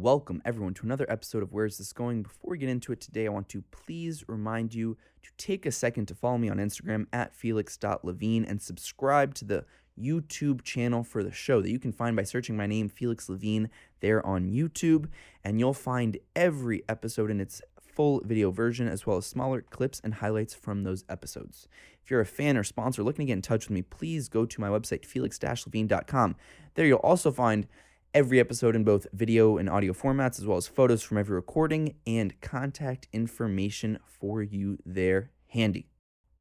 Welcome, 0.00 0.40
everyone, 0.46 0.72
to 0.74 0.86
another 0.86 1.04
episode 1.10 1.42
of 1.42 1.52
Where's 1.52 1.76
This 1.76 1.92
Going? 1.92 2.22
Before 2.22 2.52
we 2.52 2.56
get 2.56 2.70
into 2.70 2.90
it 2.90 3.02
today, 3.02 3.26
I 3.26 3.28
want 3.28 3.50
to 3.50 3.62
please 3.70 4.24
remind 4.26 4.74
you 4.74 4.96
to 5.22 5.30
take 5.36 5.66
a 5.66 5.70
second 5.70 6.06
to 6.06 6.14
follow 6.14 6.38
me 6.38 6.48
on 6.48 6.56
Instagram 6.56 7.04
at 7.12 7.34
felix.levine 7.34 8.46
and 8.46 8.62
subscribe 8.62 9.34
to 9.34 9.44
the 9.44 9.66
YouTube 10.00 10.62
channel 10.62 11.04
for 11.04 11.22
the 11.22 11.30
show 11.30 11.60
that 11.60 11.70
you 11.70 11.78
can 11.78 11.92
find 11.92 12.16
by 12.16 12.22
searching 12.22 12.56
my 12.56 12.66
name, 12.66 12.88
Felix 12.88 13.28
Levine, 13.28 13.68
there 14.00 14.24
on 14.26 14.48
YouTube. 14.48 15.10
And 15.44 15.60
you'll 15.60 15.74
find 15.74 16.16
every 16.34 16.82
episode 16.88 17.30
in 17.30 17.38
its 17.38 17.60
full 17.78 18.22
video 18.24 18.50
version, 18.50 18.88
as 18.88 19.04
well 19.04 19.18
as 19.18 19.26
smaller 19.26 19.60
clips 19.60 20.00
and 20.02 20.14
highlights 20.14 20.54
from 20.54 20.82
those 20.82 21.04
episodes. 21.10 21.68
If 22.02 22.10
you're 22.10 22.22
a 22.22 22.26
fan 22.26 22.56
or 22.56 22.64
sponsor 22.64 23.02
looking 23.02 23.26
to 23.26 23.32
get 23.32 23.34
in 23.34 23.42
touch 23.42 23.66
with 23.68 23.74
me, 23.74 23.82
please 23.82 24.30
go 24.30 24.46
to 24.46 24.60
my 24.62 24.68
website, 24.70 25.04
felix-levine.com. 25.04 26.36
There 26.74 26.86
you'll 26.86 26.98
also 27.00 27.30
find 27.30 27.66
every 28.12 28.40
episode 28.40 28.74
in 28.74 28.82
both 28.82 29.06
video 29.12 29.56
and 29.56 29.70
audio 29.70 29.92
formats, 29.92 30.38
as 30.40 30.46
well 30.46 30.56
as 30.56 30.66
photos 30.66 31.02
from 31.02 31.16
every 31.16 31.36
recording 31.36 31.94
and 32.06 32.40
contact 32.40 33.06
information 33.12 33.98
for 34.04 34.42
you 34.42 34.78
there 34.84 35.30
handy. 35.48 35.86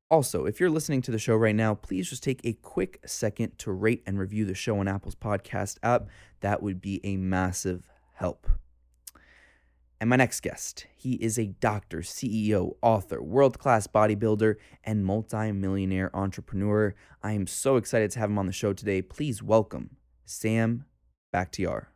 Also, 0.09 0.45
if 0.45 0.59
you're 0.59 0.71
listening 0.71 1.03
to 1.03 1.11
the 1.11 1.19
show 1.19 1.35
right 1.35 1.55
now, 1.55 1.75
please 1.75 2.09
just 2.09 2.23
take 2.23 2.41
a 2.43 2.53
quick 2.53 2.99
second 3.05 3.55
to 3.59 3.71
rate 3.71 4.01
and 4.07 4.17
review 4.17 4.45
the 4.45 4.55
show 4.55 4.79
on 4.79 4.87
Apple's 4.87 5.13
podcast 5.13 5.77
app. 5.83 6.07
That 6.41 6.63
would 6.63 6.81
be 6.81 6.99
a 7.03 7.17
massive 7.17 7.87
help. 8.13 8.47
And 10.01 10.09
my 10.09 10.15
next 10.15 10.39
guest, 10.39 10.87
he 10.95 11.15
is 11.15 11.37
a 11.37 11.47
doctor, 11.47 11.99
CEO, 11.99 12.77
author, 12.81 13.21
world 13.21 13.59
class 13.59 13.85
bodybuilder, 13.85 14.55
and 14.83 15.05
multi-millionaire 15.05 16.09
entrepreneur. 16.15 16.95
I 17.21 17.33
am 17.33 17.45
so 17.45 17.75
excited 17.75 18.09
to 18.11 18.19
have 18.19 18.31
him 18.31 18.39
on 18.39 18.47
the 18.47 18.53
show 18.53 18.73
today. 18.73 19.03
Please 19.03 19.43
welcome 19.43 19.97
Sam 20.25 20.85
Bakhtiar. 21.33 21.87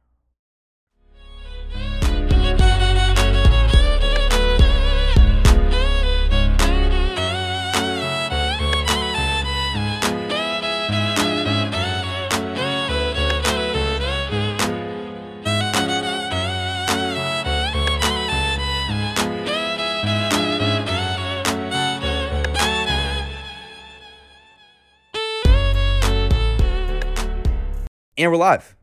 And 28.16 28.32
we're 28.32 28.38
live. 28.38 28.76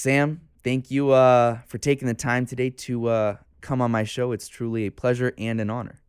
Sam, 0.00 0.40
thank 0.64 0.90
you 0.90 1.10
uh, 1.10 1.58
for 1.66 1.76
taking 1.76 2.08
the 2.08 2.14
time 2.14 2.46
today 2.46 2.70
to 2.70 3.08
uh, 3.08 3.36
come 3.60 3.82
on 3.82 3.90
my 3.90 4.02
show. 4.02 4.32
It's 4.32 4.48
truly 4.48 4.86
a 4.86 4.90
pleasure 4.90 5.34
and 5.36 5.60
an 5.60 5.68
honor. 5.68 6.00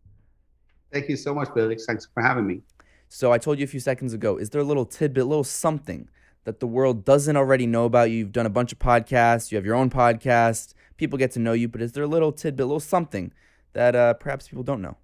Thank 0.94 1.09
you 1.09 1.17
so 1.17 1.36
much, 1.36 1.50
Felix. 1.53 1.86
Thanks 1.88 2.08
for 2.14 2.23
having 2.23 2.48
me. 2.48 2.61
So 3.09 3.33
I 3.33 3.38
told 3.38 3.59
you 3.59 3.66
a 3.66 3.67
few 3.67 3.81
seconds 3.81 4.14
ago, 4.14 4.38
is 4.38 4.50
there 4.52 4.61
a 4.61 4.64
little 4.64 4.86
tidbit, 4.86 5.23
a 5.23 5.25
little 5.25 5.44
something 5.44 6.08
that 6.45 6.61
the 6.61 6.67
world 6.67 7.03
doesn't 7.03 7.36
already 7.36 7.67
know 7.67 7.83
about 7.83 8.09
you? 8.11 8.20
You've 8.20 8.31
done 8.31 8.45
a 8.45 8.50
bunch 8.50 8.72
of 8.72 8.80
podcasts, 8.80 9.52
you 9.52 9.58
have 9.58 9.66
your 9.66 9.75
own 9.75 9.89
podcast, 9.89 10.73
people 10.95 11.20
get 11.20 11.31
to 11.31 11.39
know 11.39 11.52
you, 11.52 11.67
but 11.67 11.81
is 11.81 11.92
there 11.92 12.05
a 12.05 12.08
little 12.08 12.31
tidbit, 12.31 12.64
a 12.64 12.67
little 12.67 12.80
something 12.80 13.33
that 13.73 13.94
uh, 13.94 14.14
perhaps 14.14 14.48
people 14.48 14.64
don't 14.64 14.81
know? 14.81 14.95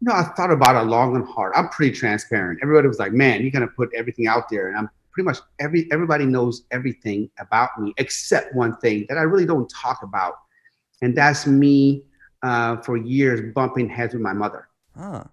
No, 0.00 0.14
I 0.14 0.22
thought 0.22 0.50
about 0.50 0.82
it 0.82 0.88
long 0.88 1.16
and 1.16 1.26
hard. 1.26 1.52
I'm 1.54 1.68
pretty 1.68 1.94
transparent. 1.94 2.60
Everybody 2.62 2.88
was 2.88 2.98
like, 2.98 3.12
man, 3.12 3.42
you're 3.42 3.50
going 3.50 3.68
to 3.68 3.74
put 3.74 3.90
everything 3.94 4.26
out 4.26 4.48
there. 4.48 4.68
And 4.68 4.78
I'm 4.78 4.88
pretty 5.12 5.26
much 5.26 5.38
every 5.58 5.88
everybody 5.92 6.24
knows 6.24 6.64
everything 6.70 7.30
about 7.38 7.70
me 7.80 7.92
except 7.96 8.54
one 8.54 8.76
thing 8.76 9.06
that 9.08 9.18
I 9.18 9.22
really 9.22 9.46
don't 9.46 9.68
talk 9.70 10.02
about, 10.02 10.34
and 11.02 11.16
that's 11.16 11.46
me 11.46 12.04
uh, 12.42 12.76
for 12.78 12.96
years 12.96 13.52
bumping 13.54 13.88
heads 13.88 14.14
with 14.14 14.22
my 14.22 14.32
mother. 14.32 14.68
Huh. 14.96 15.24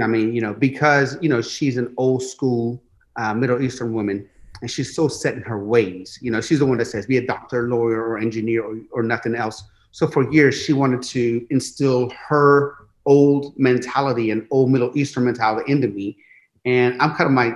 I 0.00 0.06
mean, 0.06 0.32
you 0.32 0.40
know, 0.40 0.54
because 0.54 1.18
you 1.20 1.28
know 1.28 1.42
she's 1.42 1.76
an 1.76 1.92
old 1.96 2.22
school 2.22 2.82
uh, 3.16 3.34
Middle 3.34 3.60
Eastern 3.60 3.92
woman, 3.92 4.28
and 4.62 4.70
she's 4.70 4.94
so 4.94 5.08
set 5.08 5.34
in 5.34 5.42
her 5.42 5.64
ways. 5.64 6.18
You 6.22 6.30
know, 6.30 6.40
she's 6.40 6.60
the 6.60 6.66
one 6.66 6.78
that 6.78 6.86
says 6.86 7.06
be 7.06 7.18
a 7.18 7.26
doctor, 7.26 7.68
lawyer, 7.68 8.02
or 8.02 8.18
engineer, 8.18 8.62
or, 8.62 8.78
or 8.92 9.02
nothing 9.02 9.34
else. 9.34 9.62
So 9.90 10.06
for 10.06 10.30
years, 10.32 10.54
she 10.54 10.72
wanted 10.72 11.02
to 11.02 11.46
instill 11.50 12.10
her 12.28 12.76
old 13.06 13.58
mentality 13.58 14.30
and 14.30 14.46
old 14.50 14.70
Middle 14.70 14.96
Eastern 14.96 15.24
mentality 15.24 15.70
into 15.70 15.88
me. 15.88 16.16
And 16.64 17.00
I'm 17.00 17.14
kind 17.14 17.26
of 17.26 17.32
my 17.32 17.54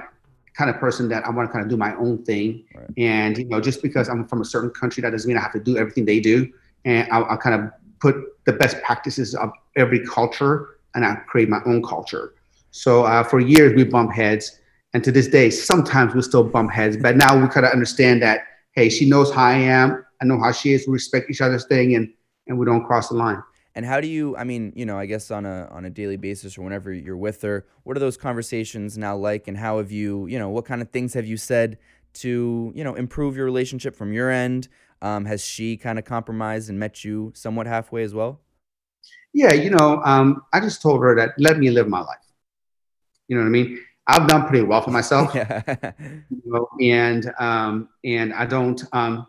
kind 0.55 0.71
of 0.71 0.77
person 0.77 1.09
that 1.09 1.25
I 1.25 1.31
want 1.31 1.49
to 1.49 1.53
kind 1.53 1.65
of 1.65 1.71
do 1.71 1.77
my 1.77 1.95
own 1.97 2.25
thing. 2.25 2.65
Right. 2.75 2.87
And, 2.97 3.39
you 3.39 3.45
know, 3.47 3.61
just 3.61 3.83
because 3.83 4.09
I'm 4.09 4.27
from 4.27 4.41
a 4.41 4.45
certain 4.45 4.71
country, 4.71 5.01
that 5.03 5.11
doesn't 5.11 5.29
mean 5.29 5.37
I 5.37 5.41
have 5.41 5.53
to 5.53 5.61
do 5.61 5.77
everything 5.77 6.05
they 6.05 6.21
do. 6.21 6.53
And 6.85 7.11
I'll, 7.11 7.25
I'll 7.25 7.39
kind 7.39 7.61
of 7.61 7.71
put 8.01 8.17
the 8.45 8.53
best 8.53 8.83
practices 8.83 9.35
of 9.35 9.51
every 9.77 10.05
culture 10.07 10.79
and 10.95 11.05
I 11.05 11.15
create 11.27 11.49
my 11.49 11.61
own 11.65 11.83
culture. 11.83 12.35
So 12.71 13.05
uh, 13.05 13.23
for 13.23 13.41
years, 13.41 13.75
we 13.75 13.85
bump 13.85 14.13
heads. 14.13 14.59
And 14.95 15.03
to 15.05 15.13
this 15.13 15.29
day, 15.29 15.49
sometimes 15.49 16.15
we 16.15 16.23
still 16.23 16.45
bump 16.45 16.71
heads. 16.71 16.97
But 16.97 17.17
now 17.17 17.39
we 17.41 17.49
kind 17.49 17.65
of 17.65 17.73
understand 17.73 18.23
that, 18.23 18.41
hey, 18.73 18.89
she 18.91 19.09
knows 19.09 19.33
how 19.33 19.45
I 19.45 19.55
am. 19.55 20.05
I 20.21 20.25
know 20.25 20.39
how 20.39 20.53
she 20.53 20.75
is. 20.75 20.87
We 20.87 20.93
respect 20.93 21.31
each 21.31 21.41
other's 21.41 21.67
thing 21.67 21.95
and, 21.95 22.13
and 22.47 22.59
we 22.59 22.67
don't 22.67 22.85
cross 22.85 23.09
the 23.09 23.15
line. 23.15 23.43
And 23.75 23.87
how 23.87 24.01
do 24.01 24.07
you? 24.07 24.37
I 24.37 24.45
mean, 24.45 24.73
you 24.77 24.85
know, 24.85 24.99
I 24.99 25.07
guess 25.07 25.31
on 25.31 25.47
a 25.47 25.67
on 25.71 25.85
a 25.85 25.91
daily 25.91 26.17
basis 26.17 26.59
or 26.59 26.63
whenever 26.63 26.93
you're 26.93 27.17
with 27.17 27.43
her, 27.43 27.67
what 27.85 27.97
are 27.97 28.01
those 28.01 28.17
conversations 28.17 28.99
now 28.99 29.17
like? 29.17 29.49
And 29.49 29.57
how 29.57 29.79
have 29.79 29.91
you, 29.91 30.27
you 30.27 30.39
know, 30.39 30.51
what 30.51 30.67
kind 30.67 30.83
of 30.83 30.91
things 30.91 31.15
have 31.15 31.27
you 31.27 31.37
said 31.37 31.79
to, 32.15 32.73
you 32.75 32.85
know, 32.85 32.95
improve 32.95 33.37
your 33.37 33.47
relationship 33.47 33.97
from 33.97 34.13
your 34.13 34.31
end? 34.31 34.69
Um, 35.01 35.25
has 35.25 35.45
she 35.45 35.77
kind 35.77 35.99
of 35.99 36.05
compromised 36.05 36.69
and 36.69 36.79
met 36.79 37.03
you 37.03 37.33
somewhat 37.35 37.67
halfway 37.67 38.03
as 38.03 38.15
well? 38.15 38.41
Yeah, 39.33 39.53
you 39.53 39.71
know, 39.71 40.03
um, 40.05 40.43
I 40.53 40.61
just 40.61 40.83
told 40.83 41.03
her 41.03 41.17
that 41.17 41.31
let 41.39 41.59
me 41.59 41.71
live 41.71 41.89
my 41.89 42.01
life. 42.01 42.19
You 43.29 43.37
know 43.37 43.43
what 43.43 43.49
I 43.49 43.51
mean? 43.51 43.81
I've 44.07 44.29
done 44.29 44.47
pretty 44.47 44.65
well 44.65 44.83
for 44.83 44.91
myself, 44.91 45.35
you 45.35 46.43
know, 46.45 46.69
and 46.81 47.33
um, 47.39 47.89
and 48.05 48.35
I 48.35 48.47
don't 48.47 48.83
um, 48.93 49.27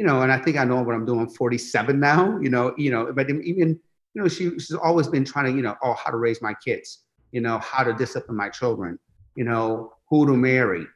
you 0.00 0.06
know, 0.06 0.22
and 0.22 0.32
I 0.32 0.38
think 0.38 0.56
I 0.56 0.64
know 0.64 0.80
what 0.80 0.94
I'm 0.94 1.04
doing. 1.04 1.20
I'm 1.20 1.28
47 1.28 2.00
now, 2.00 2.38
you 2.38 2.48
know, 2.48 2.72
you 2.78 2.90
know, 2.90 3.12
but 3.12 3.28
even, 3.28 3.78
you 4.14 4.22
know, 4.22 4.28
she, 4.28 4.58
she's 4.58 4.72
always 4.72 5.06
been 5.06 5.26
trying 5.26 5.44
to, 5.44 5.50
you 5.50 5.60
know, 5.60 5.76
oh, 5.82 5.92
how 5.92 6.10
to 6.10 6.16
raise 6.16 6.40
my 6.40 6.54
kids, 6.54 7.00
you 7.32 7.42
know, 7.42 7.58
how 7.58 7.84
to 7.84 7.92
discipline 7.92 8.34
my 8.34 8.48
children, 8.48 8.98
you 9.34 9.44
know, 9.44 9.92
who 10.08 10.24
to 10.24 10.32
marry, 10.32 10.86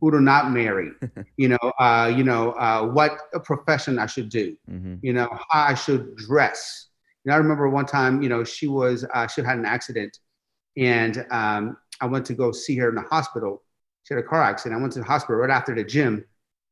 who 0.00 0.12
to 0.12 0.20
not 0.20 0.52
marry, 0.52 0.92
you 1.36 1.48
know, 1.48 1.72
uh, 1.80 2.12
you 2.16 2.22
know, 2.22 2.52
uh, 2.52 2.86
what 2.86 3.18
a 3.34 3.40
profession 3.40 3.98
I 3.98 4.06
should 4.06 4.28
do, 4.28 4.56
mm-hmm. 4.70 4.94
you 5.02 5.12
know, 5.12 5.28
how 5.50 5.62
I 5.62 5.74
should 5.74 6.14
dress. 6.14 6.86
You 7.24 7.30
know, 7.30 7.34
I 7.34 7.38
remember 7.38 7.68
one 7.68 7.86
time, 7.86 8.22
you 8.22 8.28
know, 8.28 8.44
she 8.44 8.68
was, 8.68 9.04
uh, 9.12 9.26
she 9.26 9.42
had 9.42 9.58
an 9.58 9.66
accident 9.66 10.20
and 10.76 11.26
um, 11.32 11.78
I 12.00 12.06
went 12.06 12.26
to 12.26 12.34
go 12.34 12.52
see 12.52 12.76
her 12.76 12.90
in 12.90 12.94
the 12.94 13.02
hospital. 13.02 13.64
She 14.04 14.14
had 14.14 14.22
a 14.22 14.26
car 14.26 14.40
accident. 14.40 14.78
I 14.78 14.80
went 14.80 14.92
to 14.92 15.00
the 15.00 15.04
hospital 15.04 15.40
right 15.40 15.50
after 15.50 15.74
the 15.74 15.82
gym 15.82 16.24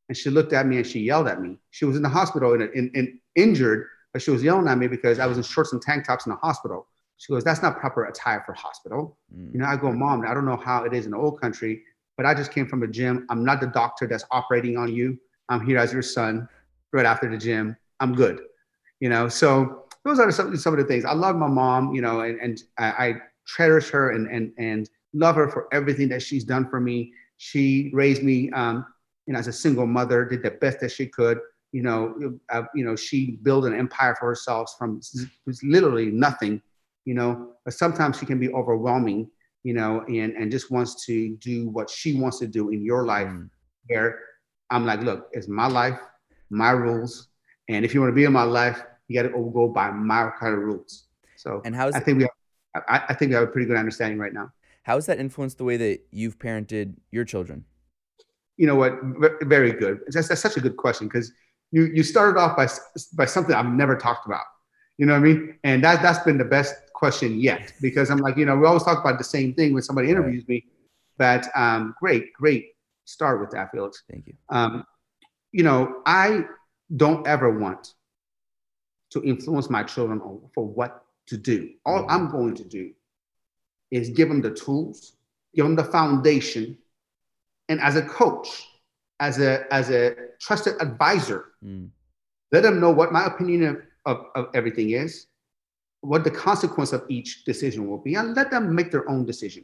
and 0.09 0.17
she 0.17 0.29
looked 0.29 0.53
at 0.53 0.65
me 0.65 0.77
and 0.77 0.87
she 0.87 0.99
yelled 0.99 1.27
at 1.27 1.41
me. 1.41 1.57
She 1.69 1.85
was 1.85 1.95
in 1.95 2.01
the 2.01 2.09
hospital 2.09 2.53
and 2.53 2.63
in, 2.73 2.91
in, 2.93 3.19
injured, 3.35 3.87
but 4.13 4.21
she 4.21 4.31
was 4.31 4.43
yelling 4.43 4.67
at 4.67 4.77
me 4.77 4.87
because 4.87 5.19
I 5.19 5.25
was 5.25 5.37
in 5.37 5.43
shorts 5.43 5.73
and 5.73 5.81
tank 5.81 6.05
tops 6.05 6.25
in 6.25 6.31
the 6.31 6.37
hospital. 6.37 6.87
She 7.17 7.31
goes, 7.31 7.43
"That's 7.43 7.61
not 7.61 7.79
proper 7.79 8.05
attire 8.05 8.43
for 8.45 8.53
hospital." 8.53 9.17
Mm. 9.33 9.53
You 9.53 9.59
know, 9.59 9.65
I 9.67 9.77
go, 9.77 9.91
"Mom, 9.91 10.25
I 10.27 10.33
don't 10.33 10.45
know 10.45 10.57
how 10.57 10.83
it 10.83 10.93
is 10.93 11.05
in 11.05 11.11
the 11.11 11.17
old 11.17 11.39
country, 11.39 11.83
but 12.17 12.25
I 12.25 12.33
just 12.33 12.51
came 12.51 12.67
from 12.67 12.83
a 12.83 12.87
gym. 12.87 13.27
I'm 13.29 13.45
not 13.45 13.61
the 13.61 13.67
doctor 13.67 14.07
that's 14.07 14.25
operating 14.31 14.75
on 14.77 14.93
you. 14.93 15.19
I'm 15.47 15.65
here 15.65 15.77
as 15.77 15.93
your 15.93 16.01
son. 16.01 16.47
Right 16.93 17.05
after 17.05 17.29
the 17.29 17.37
gym, 17.37 17.77
I'm 17.99 18.13
good." 18.13 18.41
You 18.99 19.09
know, 19.09 19.29
so 19.29 19.85
those 20.03 20.19
are 20.19 20.31
some, 20.31 20.55
some 20.57 20.73
of 20.73 20.79
the 20.79 20.85
things. 20.85 21.05
I 21.05 21.13
love 21.13 21.35
my 21.35 21.47
mom, 21.47 21.93
you 21.93 22.01
know, 22.01 22.21
and, 22.21 22.39
and 22.39 22.63
I, 22.77 22.85
I 22.85 23.21
cherish 23.45 23.89
her 23.89 24.11
and 24.11 24.27
and 24.27 24.51
and 24.57 24.89
love 25.13 25.35
her 25.35 25.47
for 25.47 25.67
everything 25.73 26.09
that 26.09 26.21
she's 26.21 26.43
done 26.43 26.69
for 26.69 26.79
me. 26.79 27.13
She 27.37 27.91
raised 27.93 28.23
me 28.23 28.49
um, 28.51 28.85
you 29.27 29.33
know, 29.33 29.39
as 29.39 29.47
a 29.47 29.53
single 29.53 29.87
mother, 29.87 30.25
did 30.25 30.43
the 30.43 30.51
best 30.51 30.79
that 30.81 30.91
she 30.91 31.07
could. 31.07 31.39
You 31.71 31.83
know, 31.83 32.39
uh, 32.49 32.63
you 32.75 32.83
know, 32.83 32.95
she 32.95 33.39
built 33.43 33.65
an 33.65 33.73
empire 33.73 34.15
for 34.19 34.27
herself 34.27 34.73
from 34.77 35.01
literally 35.63 36.07
nothing. 36.07 36.61
You 37.05 37.15
know, 37.15 37.53
but 37.65 37.73
sometimes 37.73 38.19
she 38.19 38.25
can 38.25 38.39
be 38.39 38.51
overwhelming. 38.51 39.29
You 39.63 39.75
know, 39.75 40.03
and 40.07 40.33
and 40.33 40.51
just 40.51 40.71
wants 40.71 41.05
to 41.05 41.35
do 41.37 41.69
what 41.69 41.89
she 41.89 42.19
wants 42.19 42.39
to 42.39 42.47
do 42.47 42.69
in 42.69 42.83
your 42.83 43.05
life. 43.05 43.27
Mm. 43.27 43.49
Where 43.87 44.19
I'm 44.71 44.85
like, 44.85 45.01
look, 45.01 45.29
it's 45.33 45.47
my 45.47 45.67
life, 45.67 45.99
my 46.49 46.71
rules, 46.71 47.27
and 47.69 47.85
if 47.85 47.93
you 47.93 47.99
want 47.99 48.11
to 48.11 48.15
be 48.15 48.23
in 48.23 48.33
my 48.33 48.43
life, 48.43 48.83
you 49.07 49.21
got 49.21 49.29
to 49.29 49.51
go 49.53 49.67
by 49.67 49.91
my 49.91 50.31
kind 50.39 50.53
of 50.53 50.61
rules. 50.61 51.07
So, 51.35 51.61
and 51.63 51.75
how's 51.75 51.93
I 51.93 51.99
think 51.99 52.17
we 52.17 52.23
have, 52.23 52.83
I, 52.87 53.03
I 53.09 53.13
think 53.13 53.29
we 53.29 53.35
have 53.35 53.43
a 53.43 53.47
pretty 53.47 53.67
good 53.67 53.77
understanding 53.77 54.17
right 54.17 54.33
now. 54.33 54.51
How 54.83 54.95
has 54.95 55.05
that 55.05 55.19
influenced 55.19 55.57
the 55.57 55.63
way 55.63 55.77
that 55.77 56.01
you've 56.09 56.39
parented 56.39 56.95
your 57.11 57.25
children? 57.25 57.65
You 58.57 58.67
know 58.67 58.75
what? 58.75 58.93
Very 59.43 59.71
good. 59.71 60.01
That's, 60.07 60.27
that's 60.27 60.41
such 60.41 60.57
a 60.57 60.61
good 60.61 60.77
question 60.77 61.07
because 61.07 61.31
you 61.71 61.85
you 61.85 62.03
started 62.03 62.39
off 62.39 62.55
by 62.57 62.67
by 63.15 63.25
something 63.25 63.55
I've 63.55 63.65
never 63.65 63.95
talked 63.95 64.25
about. 64.25 64.45
You 64.97 65.05
know 65.05 65.13
what 65.13 65.19
I 65.19 65.33
mean? 65.33 65.57
And 65.63 65.83
that 65.83 66.01
that's 66.01 66.19
been 66.19 66.37
the 66.37 66.45
best 66.45 66.75
question 66.93 67.39
yet 67.39 67.73
because 67.81 68.11
I'm 68.11 68.19
like, 68.19 68.37
you 68.37 68.45
know, 68.45 68.55
we 68.55 68.67
always 68.67 68.83
talk 68.83 68.99
about 68.99 69.17
the 69.17 69.23
same 69.23 69.53
thing 69.53 69.73
when 69.73 69.83
somebody 69.83 70.09
interviews 70.09 70.47
me. 70.47 70.65
But 71.17 71.47
um, 71.55 71.95
great, 71.99 72.33
great 72.33 72.75
start 73.05 73.41
with 73.41 73.51
that, 73.51 73.71
Felix. 73.71 74.03
Thank 74.09 74.27
you. 74.27 74.33
Um, 74.49 74.85
you 75.51 75.63
know, 75.63 76.01
I 76.05 76.45
don't 76.95 77.25
ever 77.27 77.57
want 77.57 77.93
to 79.11 79.23
influence 79.23 79.69
my 79.69 79.83
children 79.83 80.21
for 80.53 80.65
what 80.65 81.05
to 81.27 81.37
do. 81.37 81.71
All 81.85 82.05
I'm 82.09 82.31
going 82.31 82.55
to 82.55 82.63
do 82.63 82.91
is 83.91 84.09
give 84.09 84.29
them 84.29 84.41
the 84.41 84.51
tools, 84.51 85.13
give 85.53 85.65
them 85.65 85.75
the 85.75 85.83
foundation, 85.83 86.77
and 87.71 87.79
as 87.79 87.95
a 87.95 88.01
coach, 88.01 88.67
as 89.19 89.39
a 89.39 89.65
as 89.73 89.89
a 89.89 90.15
trusted 90.39 90.75
advisor, 90.81 91.53
mm. 91.63 91.87
let 92.51 92.63
them 92.63 92.81
know 92.81 92.91
what 92.91 93.13
my 93.13 93.25
opinion 93.25 93.63
of, 93.63 93.77
of, 94.05 94.25
of 94.35 94.45
everything 94.53 94.89
is, 94.91 95.27
what 96.01 96.23
the 96.25 96.31
consequence 96.31 96.91
of 96.91 97.03
each 97.07 97.45
decision 97.45 97.87
will 97.87 97.97
be, 97.97 98.15
and 98.15 98.35
let 98.35 98.51
them 98.51 98.75
make 98.75 98.91
their 98.91 99.09
own 99.09 99.25
decision. 99.25 99.63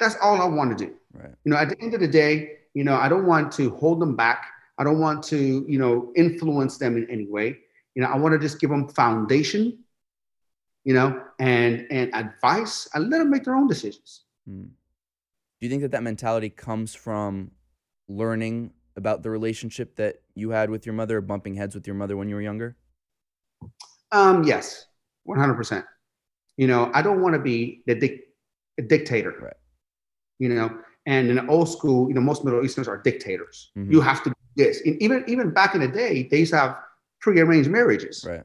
That's 0.00 0.16
all 0.20 0.42
I 0.42 0.46
want 0.46 0.76
to 0.76 0.86
do. 0.86 0.94
Right. 1.12 1.30
You 1.44 1.52
know, 1.52 1.56
at 1.56 1.68
the 1.68 1.80
end 1.80 1.94
of 1.94 2.00
the 2.00 2.08
day, 2.08 2.32
you 2.74 2.82
know, 2.82 2.96
I 2.96 3.08
don't 3.08 3.26
want 3.26 3.52
to 3.52 3.70
hold 3.70 4.00
them 4.00 4.16
back. 4.16 4.46
I 4.78 4.82
don't 4.82 4.98
want 4.98 5.22
to, 5.24 5.64
you 5.68 5.78
know, 5.78 6.12
influence 6.16 6.76
them 6.78 6.96
in 6.96 7.08
any 7.08 7.26
way. 7.26 7.58
You 7.94 8.02
know, 8.02 8.08
I 8.08 8.16
want 8.16 8.32
to 8.32 8.40
just 8.40 8.60
give 8.60 8.70
them 8.70 8.88
foundation, 8.88 9.78
you 10.82 10.94
know, 10.94 11.22
and 11.38 11.86
and 11.92 12.12
advice, 12.12 12.88
and 12.94 13.10
let 13.10 13.18
them 13.18 13.30
make 13.30 13.44
their 13.44 13.54
own 13.54 13.68
decisions. 13.68 14.22
Mm. 14.50 14.70
Do 15.64 15.66
you 15.66 15.70
think 15.70 15.80
that 15.80 15.92
that 15.92 16.02
mentality 16.02 16.50
comes 16.50 16.94
from 16.94 17.50
learning 18.06 18.74
about 18.96 19.22
the 19.22 19.30
relationship 19.30 19.96
that 19.96 20.16
you 20.34 20.50
had 20.50 20.68
with 20.68 20.84
your 20.84 20.94
mother, 20.94 21.16
or 21.16 21.20
bumping 21.22 21.54
heads 21.54 21.74
with 21.74 21.86
your 21.86 21.96
mother 21.96 22.18
when 22.18 22.28
you 22.28 22.34
were 22.34 22.42
younger? 22.42 22.76
Um, 24.12 24.44
yes, 24.44 24.84
one 25.22 25.38
hundred 25.38 25.54
percent. 25.54 25.86
You 26.58 26.66
know, 26.66 26.90
I 26.92 27.00
don't 27.00 27.22
want 27.22 27.32
to 27.32 27.38
be 27.38 27.82
the 27.86 27.94
dic- 27.94 28.28
dictator. 28.88 29.34
Right. 29.40 29.56
You 30.38 30.50
know, 30.50 30.78
and 31.06 31.30
in 31.30 31.36
the 31.36 31.46
old 31.46 31.70
school, 31.70 32.08
you 32.08 32.14
know, 32.14 32.20
most 32.20 32.44
Middle 32.44 32.62
Easterns 32.62 32.86
are 32.86 32.98
dictators. 32.98 33.70
Mm-hmm. 33.74 33.90
You 33.90 34.02
have 34.02 34.22
to 34.24 34.28
do 34.28 34.36
this. 34.56 34.82
And 34.84 35.00
even 35.02 35.24
even 35.28 35.48
back 35.48 35.74
in 35.74 35.80
the 35.80 35.88
day, 35.88 36.28
they 36.30 36.40
used 36.40 36.52
to 36.52 36.58
have 36.58 36.76
prearranged 37.22 37.70
marriages. 37.70 38.22
Right. 38.28 38.42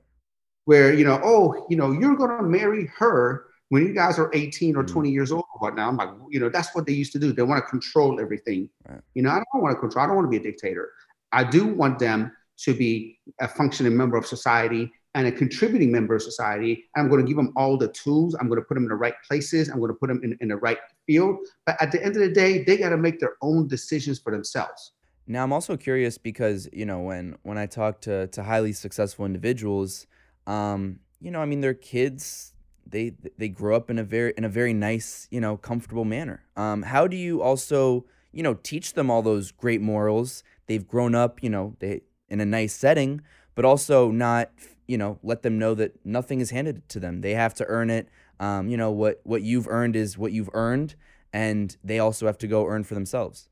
Where, 0.63 0.93
you 0.93 1.03
know, 1.03 1.19
oh, 1.21 1.65
you 1.69 1.75
know, 1.75 1.91
you're 1.91 2.15
gonna 2.15 2.43
marry 2.43 2.89
her 2.97 3.47
when 3.69 3.85
you 3.85 3.93
guys 3.93 4.19
are 4.19 4.29
18 4.33 4.75
or 4.75 4.83
mm-hmm. 4.83 4.93
20 4.93 5.09
years 5.09 5.31
old 5.31 5.45
or 5.53 5.59
whatnot. 5.59 5.89
I'm 5.89 5.97
like, 5.97 6.09
you 6.29 6.39
know, 6.39 6.49
that's 6.49 6.75
what 6.75 6.85
they 6.85 6.93
used 6.93 7.11
to 7.13 7.19
do. 7.19 7.31
They 7.31 7.43
want 7.43 7.63
to 7.63 7.69
control 7.69 8.19
everything. 8.19 8.69
Right. 8.87 9.01
You 9.13 9.23
know, 9.23 9.29
I 9.29 9.35
don't 9.35 9.61
want 9.61 9.75
to 9.75 9.79
control, 9.79 10.03
I 10.03 10.07
don't 10.07 10.15
want 10.15 10.25
to 10.25 10.29
be 10.29 10.37
a 10.37 10.51
dictator. 10.51 10.91
I 11.31 11.43
do 11.43 11.67
want 11.67 11.99
them 11.99 12.31
to 12.63 12.73
be 12.73 13.19
a 13.39 13.47
functioning 13.47 13.95
member 13.95 14.17
of 14.17 14.25
society 14.25 14.91
and 15.15 15.27
a 15.27 15.31
contributing 15.31 15.91
member 15.91 16.15
of 16.15 16.21
society. 16.21 16.85
I'm 16.95 17.09
going 17.09 17.21
to 17.21 17.27
give 17.27 17.37
them 17.37 17.53
all 17.55 17.77
the 17.77 17.87
tools. 17.89 18.35
I'm 18.39 18.47
going 18.47 18.59
to 18.59 18.65
put 18.65 18.75
them 18.75 18.83
in 18.83 18.89
the 18.89 18.95
right 18.95 19.15
places. 19.27 19.69
I'm 19.69 19.79
going 19.79 19.91
to 19.91 19.97
put 19.97 20.07
them 20.07 20.21
in, 20.23 20.37
in 20.41 20.49
the 20.49 20.57
right 20.57 20.77
field. 21.05 21.37
But 21.65 21.81
at 21.81 21.91
the 21.91 22.03
end 22.03 22.15
of 22.15 22.21
the 22.21 22.31
day, 22.31 22.63
they 22.63 22.77
got 22.77 22.89
to 22.89 22.97
make 22.97 23.19
their 23.19 23.35
own 23.41 23.67
decisions 23.67 24.19
for 24.19 24.31
themselves. 24.31 24.91
Now, 25.25 25.43
I'm 25.43 25.53
also 25.53 25.77
curious 25.77 26.17
because 26.17 26.67
you 26.73 26.87
know 26.87 27.01
when 27.01 27.37
when 27.43 27.59
I 27.59 27.67
talk 27.67 28.01
to 28.01 28.27
to 28.27 28.43
highly 28.43 28.73
successful 28.73 29.25
individuals, 29.27 30.07
um, 30.47 30.99
you 31.21 31.29
know, 31.29 31.39
I 31.39 31.45
mean, 31.45 31.61
their 31.61 31.75
kids 31.75 32.53
they 32.91 33.13
they 33.37 33.49
grow 33.49 33.75
up 33.75 33.89
in 33.89 33.97
a 33.97 34.03
very 34.03 34.33
in 34.37 34.43
a 34.43 34.49
very 34.49 34.73
nice 34.73 35.27
you 35.31 35.41
know 35.41 35.57
comfortable 35.57 36.05
manner. 36.05 36.43
Um, 36.55 36.83
how 36.83 37.07
do 37.07 37.15
you 37.15 37.41
also 37.41 38.05
you 38.31 38.43
know 38.43 38.55
teach 38.55 38.93
them 38.93 39.09
all 39.09 39.21
those 39.21 39.51
great 39.51 39.81
morals? 39.81 40.43
They've 40.67 40.87
grown 40.87 41.15
up, 41.15 41.41
you 41.41 41.49
know, 41.49 41.75
they 41.79 42.01
in 42.27 42.39
a 42.39 42.45
nice 42.45 42.73
setting, 42.73 43.21
but 43.55 43.65
also 43.65 44.11
not 44.11 44.51
you 44.87 44.97
know 44.97 45.19
let 45.23 45.41
them 45.41 45.57
know 45.59 45.73
that 45.75 46.05
nothing 46.05 46.39
is 46.39 46.49
handed 46.51 46.87
to 46.89 46.99
them. 46.99 47.21
They 47.21 47.33
have 47.33 47.53
to 47.55 47.65
earn 47.65 47.89
it. 47.89 48.09
Um, 48.39 48.69
you 48.69 48.77
know 48.77 48.91
what 48.91 49.21
what 49.23 49.41
you've 49.41 49.67
earned 49.67 49.95
is 49.95 50.17
what 50.17 50.31
you've 50.31 50.49
earned 50.53 50.95
and 51.31 51.75
they 51.83 51.99
also 51.99 52.25
have 52.25 52.37
to 52.39 52.47
go 52.47 52.65
earn 52.65 52.83
for 52.83 52.95
themselves. 52.95 53.49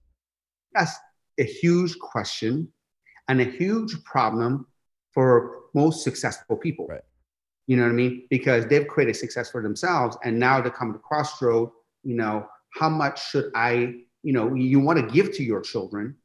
That's 0.74 0.96
a 1.40 1.44
huge 1.44 1.98
question 2.00 2.72
and 3.28 3.40
a 3.40 3.46
huge 3.46 4.04
problem 4.04 4.66
for 5.14 5.60
most 5.76 6.04
successful 6.04 6.56
people. 6.56 6.88
Right 6.88 7.04
you 7.68 7.78
know 7.78 7.84
what 7.84 7.90
i 7.90 7.94
mean 7.94 8.26
because 8.30 8.66
they've 8.66 8.88
created 8.88 9.16
success 9.16 9.50
for 9.50 9.62
themselves 9.62 10.18
and 10.24 10.38
now 10.38 10.60
they 10.60 10.70
come 10.70 10.92
to 10.92 11.00
crossroad 11.00 11.70
you 12.04 12.16
know 12.16 12.46
how 12.74 12.90
much 12.90 13.30
should 13.30 13.52
i 13.56 13.94
you 14.24 14.34
know 14.34 14.54
you 14.56 14.80
want 14.80 15.00
to 15.00 15.14
give 15.14 15.32
to 15.34 15.44
your 15.44 15.62
children 15.62 16.16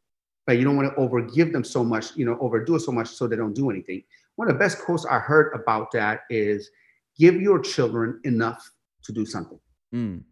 but 0.47 0.59
you 0.59 0.65
don't 0.65 0.77
want 0.77 0.89
to 0.89 1.01
overgive 1.01 1.53
them 1.53 1.65
so 1.65 1.85
much 1.85 2.17
you 2.17 2.25
know 2.25 2.39
overdo 2.41 2.77
it 2.77 2.81
so 2.81 2.93
much 2.93 3.09
so 3.09 3.27
they 3.27 3.37
don't 3.37 3.55
do 3.55 3.71
anything 3.71 4.03
one 4.37 4.49
of 4.49 4.55
the 4.55 4.59
best 4.59 4.81
quotes 4.81 5.05
I 5.05 5.19
heard 5.19 5.53
about 5.55 5.91
that 5.93 6.21
is 6.31 6.71
give 7.19 7.37
your 7.37 7.59
children 7.61 8.21
enough 8.25 8.71
to 9.05 9.13
do 9.13 9.27
something, 9.27 9.61
mm. 9.95 10.23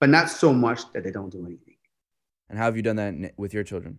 but 0.00 0.08
not 0.08 0.30
so 0.30 0.52
much 0.52 0.80
that 0.92 1.04
they 1.04 1.10
don't 1.10 1.30
do 1.30 1.44
anything. 1.44 1.76
And 2.48 2.58
how 2.58 2.66
have 2.66 2.76
you 2.76 2.82
done 2.82 2.96
that 2.96 3.32
with 3.36 3.52
your 3.52 3.64
children? 3.64 3.98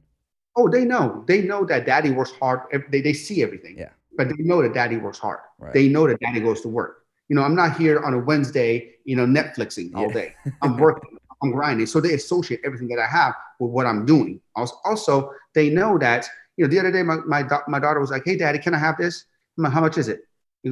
Oh, 0.56 0.70
they 0.70 0.86
know. 0.86 1.26
They 1.28 1.42
know 1.42 1.66
that 1.66 1.86
daddy 1.86 2.12
works 2.12 2.32
hard. 2.40 2.62
They, 2.90 3.02
they 3.02 3.14
see 3.14 3.44
everything. 3.44 3.78
Yeah. 3.78 3.90
But 4.18 4.30
they 4.30 4.44
know 4.44 4.62
that 4.62 4.74
daddy 4.74 4.98
works 4.98 5.20
hard. 5.20 5.40
Right. 5.60 5.74
They 5.74 5.90
know 5.90 6.08
that 6.08 6.20
daddy 6.20 6.40
goes 6.40 6.62
to 6.62 6.70
work. 6.70 7.04
You 7.28 7.36
know, 7.36 7.44
I'm 7.44 7.56
not 7.56 7.78
here 7.78 8.00
on 8.04 8.14
a 8.14 8.20
Wednesday, 8.20 8.96
you 9.04 9.16
know, 9.16 9.26
Netflixing 9.26 9.96
all 9.96 10.08
yeah. 10.08 10.14
day. 10.14 10.36
I'm 10.62 10.78
working, 10.78 11.18
I'm 11.42 11.52
grinding. 11.52 11.88
So 11.88 12.00
they 12.00 12.14
associate 12.14 12.62
everything 12.64 12.88
that 12.90 13.00
I 13.00 13.08
have 13.08 13.34
with 13.60 13.72
what 13.72 13.86
I'm 13.86 14.06
doing. 14.06 14.40
Also, 14.56 14.76
also 14.86 15.32
they 15.54 15.70
know 15.70 15.98
that 15.98 16.28
you 16.58 16.66
know, 16.66 16.70
the 16.70 16.80
other 16.80 16.92
day, 16.92 17.04
my, 17.04 17.18
my, 17.26 17.44
my 17.68 17.80
daughter 17.80 18.00
was 18.00 18.12
like, 18.12 18.24
hey, 18.26 18.38
daddy, 18.38 18.60
can 18.60 18.74
I 18.74 18.78
have 18.78 18.98
this? 18.98 19.26
Like, 19.58 19.72
How 19.72 19.82
much 19.82 19.98
is 19.98 20.08
it? 20.08 20.22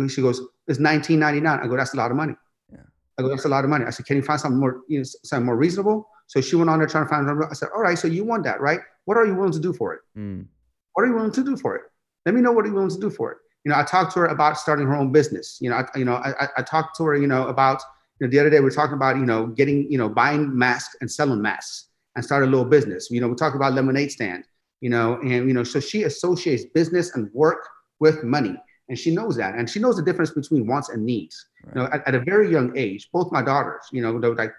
She 0.10 0.22
goes, 0.22 0.42
it's 0.68 0.80
19.99. 0.80 1.64
I 1.64 1.68
go, 1.68 1.78
that's 1.78 1.94
a 1.94 1.98
lot 1.98 2.10
of 2.10 2.18
money. 2.18 2.34
Yeah. 2.72 2.80
I 3.18 3.22
go, 3.22 3.30
that's 3.30 3.46
a 3.46 3.50
lot 3.50 3.64
of 3.64 3.70
money. 3.70 3.86
I 3.86 3.92
said, 3.92 4.06
can 4.06 4.16
you 4.16 4.24
find 4.24 4.40
something 4.40 4.60
more, 4.60 4.82
you 4.88 5.00
know, 5.00 5.04
something 5.24 5.46
more 5.46 5.58
reasonable? 5.58 6.10
So 6.28 6.42
she 6.42 6.56
went 6.56 6.70
on 6.70 6.80
there 6.80 6.88
trying 6.88 7.06
to 7.06 7.10
find. 7.10 7.30
I 7.30 7.54
said, 7.54 7.70
all 7.76 7.82
right, 7.82 7.98
so 7.98 8.08
you 8.08 8.24
want 8.24 8.44
that, 8.46 8.60
right? 8.60 8.80
What 9.06 9.18
are 9.18 9.26
you 9.26 9.36
willing 9.36 9.52
to 9.52 9.60
do 9.60 9.74
for 9.74 9.94
it? 9.94 10.02
Mm. 10.18 10.48
What 10.94 11.04
are 11.04 11.08
you 11.08 11.14
willing 11.14 11.32
to 11.32 11.44
do 11.44 11.58
for 11.58 11.76
it? 11.76 11.84
Let 12.26 12.36
me 12.36 12.42
know 12.42 12.52
what 12.52 12.66
you're 12.66 12.74
willing 12.74 12.90
to 12.90 13.00
do 13.00 13.10
for 13.10 13.32
it. 13.32 13.38
You 13.66 13.72
know, 13.72 13.78
I 13.78 13.84
talked 13.84 14.14
to 14.14 14.20
her 14.22 14.26
about 14.28 14.58
starting 14.58 14.86
her 14.88 14.96
own 14.96 15.12
business. 15.12 15.58
You 15.62 15.70
know, 15.70 15.78
I, 15.78 15.98
you 15.98 16.06
know, 16.06 16.16
I, 16.16 16.48
I 16.58 16.62
talked 16.62 16.98
to 16.98 17.04
her, 17.06 17.16
you 17.16 17.28
know, 17.28 17.48
about 17.48 17.82
you 18.20 18.28
know, 18.28 18.32
the 18.32 18.40
other 18.40 18.50
day 18.50 18.60
we 18.60 18.66
were 18.66 18.72
talking 18.72 18.96
about, 18.96 19.16
you 19.18 19.26
know, 19.26 19.48
getting, 19.48 19.90
you 19.92 19.98
know, 19.98 20.10
buying 20.10 20.58
masks 20.58 20.96
and 21.02 21.10
selling 21.10 21.42
masks 21.42 21.88
and 22.16 22.24
start 22.24 22.44
a 22.44 22.46
little 22.46 22.66
business. 22.66 23.10
You 23.10 23.22
know, 23.22 23.28
we 23.28 23.36
talked 23.36 23.56
about 23.56 23.74
lemonade 23.74 24.12
stand 24.12 24.46
you 24.84 24.90
know, 24.90 25.18
and 25.22 25.48
you 25.48 25.54
know, 25.54 25.64
so 25.64 25.80
she 25.80 26.04
associates 26.04 26.66
business 26.66 27.16
and 27.16 27.32
work 27.34 27.70
with 28.02 28.22
money, 28.26 28.54
and 28.90 29.00
she 29.00 29.16
knows 29.16 29.38
that, 29.38 29.56
and 29.56 29.70
she 29.70 29.80
knows 29.80 29.96
the 29.96 30.02
difference 30.02 30.32
between 30.32 30.68
wants 30.68 30.90
and 30.90 31.06
needs. 31.06 31.46
Right. 31.64 31.74
You 31.74 31.82
know, 31.82 31.90
at, 31.94 32.06
at, 32.06 32.16
a 32.16 32.20
very 32.20 32.52
young 32.52 32.78
age, 32.78 33.10
both 33.14 33.32
my 33.32 33.42
daughters, 33.42 33.88
you 33.94 34.02
know, 34.02 34.20
they 34.20 34.28
were 34.28 34.36
like 34.36 34.52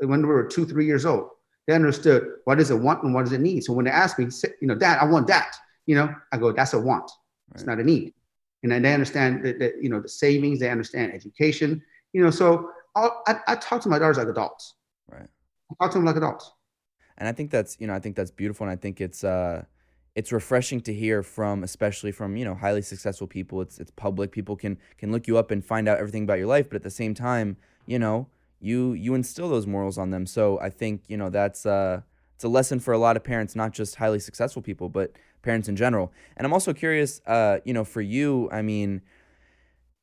when 0.00 0.22
they 0.22 0.26
were 0.26 0.42
two, 0.42 0.66
three 0.66 0.86
years 0.86 1.06
old, 1.06 1.28
they 1.68 1.74
understood 1.74 2.24
what 2.46 2.58
is 2.58 2.70
a 2.70 2.76
want 2.76 3.04
and 3.04 3.14
what 3.14 3.26
does 3.26 3.32
it 3.32 3.40
need. 3.40 3.62
So 3.62 3.72
when 3.72 3.84
they 3.84 3.92
ask 3.92 4.18
me, 4.18 4.26
you 4.60 4.66
know, 4.66 4.74
Dad, 4.74 4.98
I 5.00 5.04
want 5.04 5.28
that, 5.28 5.54
you 5.86 5.94
know, 5.94 6.14
I 6.32 6.38
go, 6.38 6.52
that's 6.52 6.72
a 6.72 6.80
want, 6.80 7.10
right. 7.48 7.54
it's 7.54 7.64
not 7.64 7.78
a 7.78 7.84
need, 7.84 8.14
and 8.62 8.72
then 8.72 8.82
they 8.82 8.94
understand 8.94 9.44
that, 9.44 9.58
that, 9.58 9.82
you 9.82 9.88
know 9.88 10.00
the 10.00 10.08
savings, 10.08 10.60
they 10.60 10.70
understand 10.70 11.12
education, 11.12 11.82
you 12.12 12.22
know. 12.22 12.30
So 12.30 12.70
I'll, 12.94 13.22
I, 13.26 13.36
I 13.48 13.56
talk 13.56 13.82
to 13.82 13.88
my 13.88 13.98
daughters 13.98 14.18
like 14.18 14.28
adults. 14.28 14.74
Right. 15.08 15.28
I 15.70 15.84
talk 15.84 15.92
to 15.92 15.98
them 15.98 16.04
like 16.04 16.16
adults 16.16 16.52
and 17.18 17.28
I 17.28 17.32
think 17.32 17.50
that's 17.50 17.76
you 17.80 17.86
know 17.86 17.94
I 17.94 18.00
think 18.00 18.16
that's 18.16 18.30
beautiful, 18.30 18.66
and 18.66 18.72
I 18.72 18.76
think 18.76 19.00
it's 19.00 19.24
uh 19.24 19.64
it's 20.14 20.30
refreshing 20.30 20.80
to 20.82 20.94
hear 20.94 21.22
from 21.22 21.64
especially 21.64 22.12
from 22.12 22.36
you 22.36 22.44
know 22.44 22.54
highly 22.54 22.82
successful 22.82 23.26
people. 23.26 23.60
It's 23.60 23.78
it's 23.78 23.90
public. 23.92 24.32
People 24.32 24.56
can 24.56 24.78
can 24.98 25.12
look 25.12 25.26
you 25.26 25.38
up 25.38 25.50
and 25.50 25.64
find 25.64 25.88
out 25.88 25.98
everything 25.98 26.24
about 26.24 26.38
your 26.38 26.46
life, 26.46 26.68
but 26.68 26.76
at 26.76 26.82
the 26.82 26.90
same 26.90 27.14
time, 27.14 27.56
you 27.86 27.98
know 27.98 28.28
you 28.60 28.92
you 28.92 29.14
instill 29.14 29.48
those 29.48 29.66
morals 29.66 29.98
on 29.98 30.10
them. 30.10 30.26
So 30.26 30.58
I 30.60 30.70
think 30.70 31.02
you 31.08 31.16
know 31.16 31.30
that's 31.30 31.66
uh 31.66 32.00
it's 32.34 32.44
a 32.44 32.48
lesson 32.48 32.80
for 32.80 32.92
a 32.92 32.98
lot 32.98 33.16
of 33.16 33.22
parents, 33.22 33.54
not 33.54 33.72
just 33.72 33.96
highly 33.96 34.18
successful 34.18 34.60
people, 34.60 34.88
but 34.88 35.12
parents 35.44 35.68
in 35.68 35.76
general. 35.76 36.12
And 36.36 36.46
I'm 36.46 36.52
also 36.52 36.72
curious, 36.72 37.20
uh, 37.26 37.58
you 37.64 37.72
know, 37.72 37.84
for 37.84 38.00
you, 38.00 38.48
I 38.50 38.62
mean, 38.62 39.02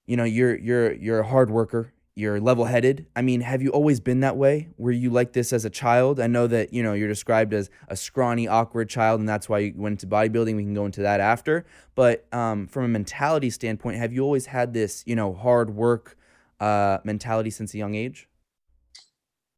you 0.05 0.17
know, 0.17 0.23
you're 0.23 0.55
you're 0.57 0.93
you're 0.93 1.19
a 1.19 1.27
hard 1.27 1.49
worker 1.49 1.93
you're 2.15 2.41
level-headed. 2.41 3.05
I 3.15 3.21
mean, 3.21 3.41
have 3.41 3.61
you 3.61 3.69
always 3.69 3.99
been 4.01 4.19
that 4.19 4.35
way? 4.35 4.69
Were 4.77 4.91
you 4.91 5.09
like 5.09 5.31
this 5.31 5.53
as 5.53 5.63
a 5.63 5.69
child? 5.69 6.19
I 6.19 6.27
know 6.27 6.45
that, 6.47 6.73
you 6.73 6.83
know, 6.83 6.93
you're 6.93 7.07
described 7.07 7.53
as 7.53 7.69
a 7.87 7.95
scrawny, 7.95 8.47
awkward 8.47 8.89
child 8.89 9.19
and 9.21 9.29
that's 9.29 9.47
why 9.47 9.59
you 9.59 9.73
went 9.77 10.03
into 10.03 10.07
bodybuilding. 10.07 10.55
We 10.55 10.63
can 10.63 10.73
go 10.73 10.85
into 10.85 11.01
that 11.01 11.21
after. 11.21 11.65
But 11.95 12.31
um, 12.33 12.67
from 12.67 12.83
a 12.83 12.89
mentality 12.89 13.49
standpoint, 13.49 13.97
have 13.97 14.11
you 14.11 14.23
always 14.23 14.47
had 14.47 14.73
this, 14.73 15.03
you 15.07 15.15
know, 15.15 15.33
hard 15.33 15.69
work 15.69 16.17
uh, 16.59 16.97
mentality 17.03 17.49
since 17.49 17.73
a 17.73 17.77
young 17.77 17.95
age? 17.95 18.27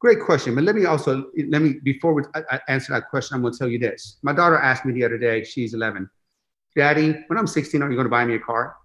Great 0.03 0.19
question. 0.19 0.53
But 0.53 0.65
let 0.65 0.75
me 0.75 0.83
also, 0.83 1.31
let 1.47 1.61
me, 1.61 1.75
before 1.81 2.13
we 2.13 2.23
I, 2.35 2.41
I 2.51 2.59
answer 2.67 2.91
that 2.91 3.09
question, 3.09 3.35
I'm 3.35 3.41
going 3.41 3.53
to 3.53 3.57
tell 3.57 3.69
you 3.69 3.79
this. 3.79 4.17
My 4.21 4.33
daughter 4.33 4.57
asked 4.57 4.83
me 4.83 4.91
the 4.91 5.05
other 5.05 5.17
day, 5.17 5.45
she's 5.45 5.73
11, 5.73 6.09
Daddy, 6.75 7.23
when 7.27 7.39
I'm 7.39 7.47
16, 7.47 7.81
are 7.81 7.89
you 7.89 7.95
going 7.95 8.03
to 8.03 8.09
buy 8.09 8.25
me 8.25 8.35
a 8.35 8.39
car? 8.39 8.75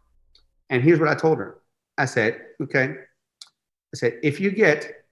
And 0.71 0.81
here's 0.81 1.01
what 1.01 1.09
I 1.09 1.17
told 1.17 1.39
her. 1.39 1.59
I 1.99 2.05
said, 2.05 2.41
okay, 2.63 2.95
I 2.95 3.97
said, 3.97 4.21
if 4.23 4.39
you 4.39 4.53
get 4.53 5.07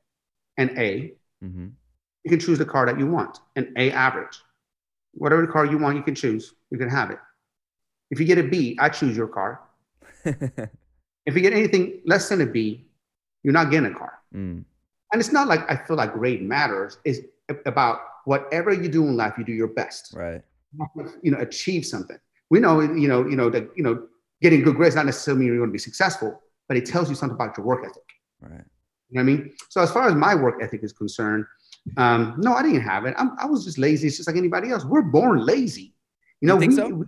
an 0.58 0.78
A, 0.78 1.14
mm-hmm. 1.42 1.68
you 2.22 2.30
can 2.30 2.38
choose 2.38 2.58
the 2.58 2.64
car 2.64 2.86
that 2.86 3.00
you 3.00 3.08
want, 3.08 3.40
an 3.56 3.72
A 3.76 3.90
average. 3.90 4.38
Whatever 5.14 5.44
car 5.48 5.66
you 5.66 5.76
want, 5.76 5.96
you 5.96 6.04
can 6.04 6.14
choose. 6.14 6.54
You 6.70 6.78
can 6.78 6.88
have 6.88 7.10
it. 7.10 7.18
If 8.12 8.20
you 8.20 8.26
get 8.26 8.38
a 8.38 8.44
B, 8.44 8.78
I 8.78 8.90
choose 8.90 9.16
your 9.16 9.26
car. 9.26 9.60
if 10.24 11.34
you 11.34 11.40
get 11.40 11.52
anything 11.52 12.00
less 12.04 12.28
than 12.28 12.42
a 12.42 12.46
B, 12.46 12.86
you're 13.42 13.52
not 13.52 13.72
getting 13.72 13.90
a 13.92 13.98
car. 13.98 14.12
Mm. 14.32 14.62
And 15.12 15.20
it's 15.20 15.32
not 15.32 15.48
like 15.48 15.70
I 15.70 15.76
feel 15.76 15.96
like 15.96 16.12
grade 16.12 16.42
matters. 16.42 16.98
It's 17.04 17.20
about 17.64 18.00
whatever 18.24 18.72
you 18.72 18.88
do 18.88 19.04
in 19.06 19.16
life, 19.16 19.34
you 19.38 19.44
do 19.44 19.52
your 19.52 19.68
best. 19.68 20.12
Right. 20.14 20.42
You 21.22 21.30
know, 21.30 21.38
achieve 21.38 21.86
something. 21.86 22.18
We 22.50 22.60
know, 22.60 22.80
you 22.80 23.08
know, 23.08 23.26
you 23.26 23.36
know 23.36 23.50
that 23.50 23.70
you 23.76 23.82
know 23.82 24.06
getting 24.42 24.62
good 24.62 24.76
grades 24.76 24.94
not 24.94 25.06
necessarily 25.06 25.40
mean 25.40 25.48
you're 25.48 25.58
going 25.58 25.70
to 25.70 25.72
be 25.72 25.78
successful, 25.78 26.40
but 26.68 26.76
it 26.76 26.86
tells 26.86 27.08
you 27.08 27.14
something 27.14 27.34
about 27.34 27.56
your 27.56 27.64
work 27.64 27.84
ethic. 27.84 28.02
Right. 28.40 28.64
You 29.08 29.16
know 29.16 29.22
what 29.24 29.32
I 29.32 29.36
mean? 29.36 29.52
So 29.68 29.80
as 29.80 29.90
far 29.90 30.08
as 30.08 30.14
my 30.14 30.34
work 30.34 30.56
ethic 30.60 30.82
is 30.82 30.92
concerned, 30.92 31.46
um, 31.96 32.34
no, 32.38 32.52
I 32.52 32.62
didn't 32.62 32.82
have 32.82 33.04
it. 33.04 33.14
I'm, 33.16 33.32
i 33.38 33.46
was 33.46 33.64
just 33.64 33.78
lazy. 33.78 34.08
It's 34.08 34.16
just 34.16 34.28
like 34.28 34.36
anybody 34.36 34.70
else. 34.70 34.84
We're 34.84 35.02
born 35.02 35.44
lazy. 35.46 35.94
You 36.40 36.48
know, 36.48 36.54
you 36.54 36.60
think 36.60 36.72
we, 36.72 36.76
so? 36.76 36.88
We, 36.88 37.06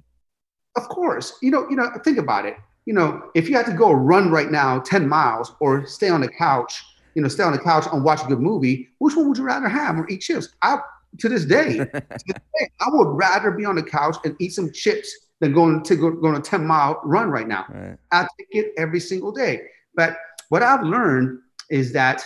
of 0.76 0.88
course. 0.88 1.36
You 1.42 1.50
know, 1.50 1.68
you 1.68 1.76
know. 1.76 1.90
Think 2.04 2.18
about 2.18 2.46
it. 2.46 2.56
You 2.86 2.94
know, 2.94 3.30
if 3.34 3.48
you 3.48 3.56
had 3.56 3.66
to 3.66 3.72
go 3.72 3.92
run 3.92 4.30
right 4.30 4.50
now, 4.50 4.78
ten 4.80 5.08
miles, 5.08 5.52
or 5.60 5.84
stay 5.86 6.08
on 6.08 6.20
the 6.20 6.28
couch, 6.28 6.82
you 7.18 7.22
know, 7.22 7.26
stay 7.26 7.42
on 7.42 7.50
the 7.50 7.58
couch 7.58 7.84
and 7.92 8.04
watch 8.04 8.22
a 8.22 8.28
good 8.28 8.38
movie, 8.38 8.88
which 8.98 9.16
one 9.16 9.28
would 9.28 9.36
you 9.36 9.42
rather 9.42 9.68
have, 9.68 9.98
or 9.98 10.08
eat 10.08 10.18
chips? 10.20 10.50
I 10.62 10.78
to 11.18 11.28
this 11.28 11.44
day, 11.44 11.78
to 11.78 11.90
this 11.92 12.14
day 12.28 12.70
I 12.80 12.86
would 12.90 13.08
rather 13.08 13.50
be 13.50 13.64
on 13.64 13.74
the 13.74 13.82
couch 13.82 14.14
and 14.24 14.36
eat 14.38 14.52
some 14.52 14.72
chips 14.72 15.12
than 15.40 15.52
going 15.52 15.82
to 15.82 15.96
go, 15.96 16.12
going 16.12 16.36
a 16.36 16.40
10 16.40 16.64
mile 16.64 17.00
run 17.02 17.28
right 17.28 17.48
now. 17.48 17.66
Right. 17.68 17.98
I 18.12 18.28
take 18.38 18.46
it 18.50 18.72
every 18.76 19.00
single 19.00 19.32
day. 19.32 19.62
But 19.96 20.16
what 20.50 20.62
I've 20.62 20.84
learned 20.84 21.40
is 21.70 21.92
that 21.94 22.24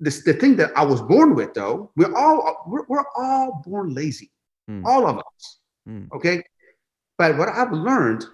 this, 0.00 0.24
the 0.24 0.32
thing 0.32 0.56
that 0.56 0.70
I 0.74 0.84
was 0.84 1.02
born 1.02 1.34
with, 1.34 1.52
though, 1.52 1.90
we're 1.94 2.16
all 2.16 2.64
we're, 2.66 2.86
we're 2.88 3.04
all 3.18 3.62
born 3.66 3.92
lazy, 3.92 4.30
mm. 4.70 4.86
all 4.86 5.06
of 5.06 5.18
us. 5.18 5.58
Mm. 5.86 6.10
Okay, 6.12 6.42
but 7.18 7.36
what 7.36 7.50
I've 7.50 7.72
learned 7.72 8.24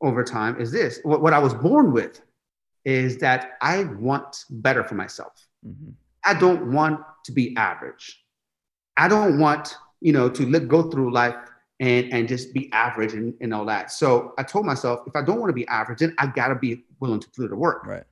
over 0.00 0.24
time 0.24 0.60
is 0.60 0.72
this: 0.72 0.98
what, 1.04 1.22
what 1.22 1.32
I 1.32 1.38
was 1.38 1.54
born 1.54 1.92
with 1.92 2.22
is 2.88 3.18
that 3.18 3.58
I 3.60 3.84
want 4.00 4.46
better 4.48 4.82
for 4.82 4.94
myself. 4.94 5.46
Mm-hmm. 5.66 5.90
I 6.24 6.32
don't 6.32 6.72
want 6.72 7.00
to 7.26 7.32
be 7.32 7.54
average. 7.54 8.24
I 8.96 9.08
don't 9.08 9.38
want 9.38 9.74
you 10.00 10.14
know 10.14 10.30
to 10.30 10.46
let 10.46 10.68
go 10.68 10.90
through 10.90 11.12
life 11.12 11.36
and 11.80 12.10
and 12.14 12.26
just 12.26 12.54
be 12.54 12.72
average 12.72 13.12
and, 13.12 13.34
and 13.42 13.52
all 13.52 13.66
that. 13.66 13.92
So 13.92 14.32
I 14.38 14.42
told 14.42 14.64
myself, 14.64 15.00
if 15.06 15.14
I 15.14 15.20
don't 15.20 15.38
want 15.38 15.50
to 15.50 15.54
be 15.54 15.66
average, 15.68 15.98
then 15.98 16.14
I 16.18 16.28
gotta 16.28 16.54
be 16.54 16.86
willing 16.98 17.20
to 17.20 17.28
do 17.36 17.46
the 17.46 17.56
work. 17.56 17.84
Right. 17.84 18.04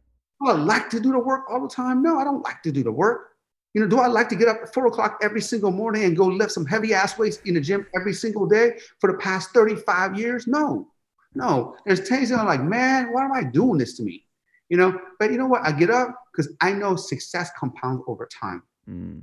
Do 0.43 0.51
I 0.51 0.53
like 0.53 0.91
to 0.91 1.01
do 1.01 1.11
the 1.11 1.19
work 1.19 1.45
all 1.51 1.63
the 1.63 1.75
time? 1.75 2.03
No, 2.03 2.19
I 2.19 2.25
don't 2.25 2.45
like 2.45 2.63
to 2.65 2.71
do 2.71 2.83
the 2.83 2.93
work. 2.93 3.31
You 3.73 3.81
know, 3.81 3.89
do 3.89 3.99
I 3.99 4.09
like 4.09 4.29
to 4.29 4.37
get 4.37 4.49
up 4.49 4.59
at 4.63 4.75
four 4.75 4.87
o'clock 4.89 5.19
every 5.23 5.41
single 5.41 5.71
morning 5.71 6.05
and 6.05 6.15
go 6.15 6.27
lift 6.27 6.53
some 6.53 6.67
heavy 6.67 6.93
ass 6.93 7.19
weights 7.19 7.39
in 7.47 7.55
the 7.55 7.63
gym 7.63 7.87
every 7.99 8.13
single 8.13 8.47
day 8.47 8.79
for 9.01 9.11
the 9.11 9.19
past 9.19 9.53
35 9.55 10.19
years? 10.19 10.47
No, 10.47 10.89
no. 11.35 11.77
There's 11.87 12.01
days 12.01 12.29
that 12.29 12.41
I'm 12.41 12.47
like, 12.47 12.63
man, 12.63 13.11
why 13.11 13.25
am 13.25 13.33
I 13.33 13.43
doing 13.43 13.79
this 13.79 13.97
to 13.97 14.03
me? 14.03 14.26
You 14.69 14.77
know, 14.77 14.99
but 15.19 15.31
you 15.31 15.39
know 15.39 15.47
what? 15.47 15.63
I 15.63 15.73
get 15.73 15.91
up 15.91 16.15
because 16.33 16.53
I 16.61 16.73
know 16.73 16.97
success 16.97 17.51
compounds 17.59 18.03
over 18.07 18.27
time. 18.27 18.63
Mm. 18.89 19.23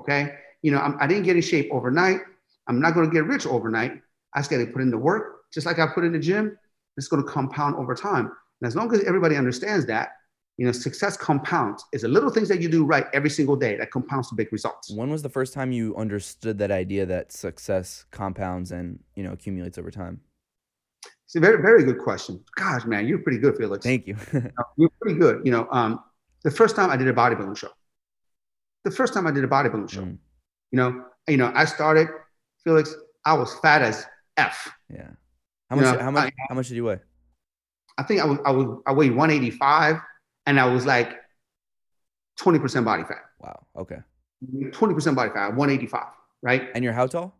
Okay. 0.00 0.34
You 0.62 0.72
know, 0.72 0.78
I'm, 0.78 0.96
I 1.00 1.06
did 1.06 1.18
not 1.18 1.24
get 1.24 1.36
in 1.36 1.42
shape 1.42 1.68
overnight. 1.72 2.20
I'm 2.66 2.80
not 2.80 2.94
going 2.94 3.08
to 3.08 3.12
get 3.12 3.24
rich 3.24 3.46
overnight. 3.46 3.92
I 4.34 4.40
just 4.40 4.50
got 4.50 4.58
to 4.58 4.66
put 4.66 4.82
in 4.82 4.90
the 4.90 4.98
work, 4.98 5.42
just 5.52 5.66
like 5.66 5.78
I 5.78 5.86
put 5.86 6.04
in 6.04 6.12
the 6.12 6.18
gym. 6.18 6.56
It's 6.96 7.08
going 7.08 7.24
to 7.24 7.30
compound 7.30 7.76
over 7.76 7.94
time. 7.94 8.26
And 8.60 8.66
as 8.66 8.74
long 8.74 8.92
as 8.94 9.04
everybody 9.04 9.36
understands 9.36 9.86
that, 9.86 10.10
you 10.58 10.66
know, 10.66 10.72
success 10.72 11.16
compounds. 11.16 11.84
It's 11.92 12.02
the 12.02 12.08
little 12.08 12.30
things 12.30 12.48
that 12.48 12.60
you 12.60 12.68
do 12.68 12.84
right 12.84 13.06
every 13.14 13.30
single 13.30 13.54
day 13.54 13.76
that 13.76 13.92
compounds 13.92 14.28
to 14.30 14.34
big 14.34 14.52
results. 14.52 14.90
When 14.90 15.08
was 15.08 15.22
the 15.22 15.28
first 15.28 15.54
time 15.54 15.70
you 15.70 15.94
understood 15.96 16.58
that 16.58 16.72
idea 16.72 17.06
that 17.06 17.32
success 17.32 18.04
compounds 18.10 18.72
and 18.72 18.98
you 19.14 19.22
know 19.22 19.32
accumulates 19.32 19.78
over 19.78 19.92
time? 19.92 20.20
It's 21.28 21.36
a 21.36 21.40
very, 21.40 21.60
very 21.60 21.84
good 21.84 21.98
question. 21.98 22.42
Gosh, 22.56 22.86
man, 22.86 23.06
you're 23.06 23.18
pretty 23.18 23.36
good, 23.36 23.54
Felix. 23.58 23.84
Thank 23.84 24.06
you. 24.06 24.16
you're 24.78 24.88
pretty 24.98 25.18
good. 25.18 25.42
You 25.44 25.52
know, 25.52 25.68
um, 25.70 26.02
the 26.42 26.50
first 26.50 26.74
time 26.74 26.88
I 26.88 26.96
did 26.96 27.06
a 27.06 27.12
bodybuilding 27.12 27.54
show, 27.54 27.68
the 28.84 28.90
first 28.90 29.12
time 29.12 29.26
I 29.26 29.30
did 29.30 29.44
a 29.44 29.46
bodybuilding 29.46 29.90
show, 29.90 30.04
mm. 30.04 30.16
you 30.70 30.76
know, 30.78 31.04
you 31.28 31.36
know, 31.36 31.52
I 31.54 31.66
started 31.66 32.08
Felix, 32.64 32.94
I 33.26 33.34
was 33.34 33.54
fat 33.60 33.82
as 33.82 34.06
F. 34.38 34.72
Yeah. 34.90 35.10
How 35.68 35.76
much? 35.76 35.84
know, 35.84 36.02
how 36.02 36.10
much? 36.10 36.32
I, 36.32 36.32
how 36.48 36.54
much 36.54 36.68
did 36.68 36.76
you 36.76 36.84
weigh? 36.84 37.00
I 37.98 38.04
think 38.04 38.22
I 38.22 38.24
was 38.24 38.38
I 38.46 38.50
was 38.50 38.80
I 38.86 38.94
weighed 38.94 39.14
185, 39.14 39.96
and 40.46 40.58
I 40.58 40.64
was 40.64 40.86
like 40.86 41.14
20% 42.40 42.86
body 42.86 43.02
fat. 43.02 43.24
Wow. 43.38 43.66
Okay. 43.76 43.98
20% 44.42 45.14
body 45.14 45.30
fat, 45.30 45.48
185. 45.48 46.04
Right. 46.40 46.68
And 46.74 46.82
you're 46.82 46.94
how 46.94 47.06
tall? 47.06 47.34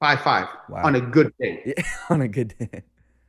Five 0.00 0.22
five. 0.22 0.48
Wow. 0.68 0.84
On 0.84 0.96
a 0.96 1.00
good 1.00 1.32
day. 1.38 1.62
Yeah, 1.76 1.84
on 2.08 2.22
a 2.22 2.28
good 2.28 2.54
day. 2.58 2.68
You 2.72 2.80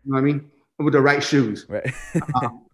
know 0.05 0.13
what 0.13 0.17
I 0.19 0.21
mean? 0.21 0.51
With 0.79 0.93
the 0.93 1.01
right 1.01 1.21
shoes. 1.21 1.65
Right. 1.69 1.93
um, 2.41 2.65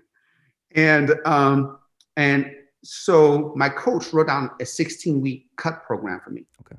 and 0.74 1.14
um 1.26 1.78
and 2.16 2.50
so 2.84 3.52
my 3.56 3.68
coach 3.68 4.12
wrote 4.12 4.28
down 4.28 4.50
a 4.60 4.66
16 4.66 5.20
week 5.20 5.46
cut 5.56 5.84
program 5.84 6.20
for 6.24 6.30
me. 6.30 6.46
Okay. 6.60 6.76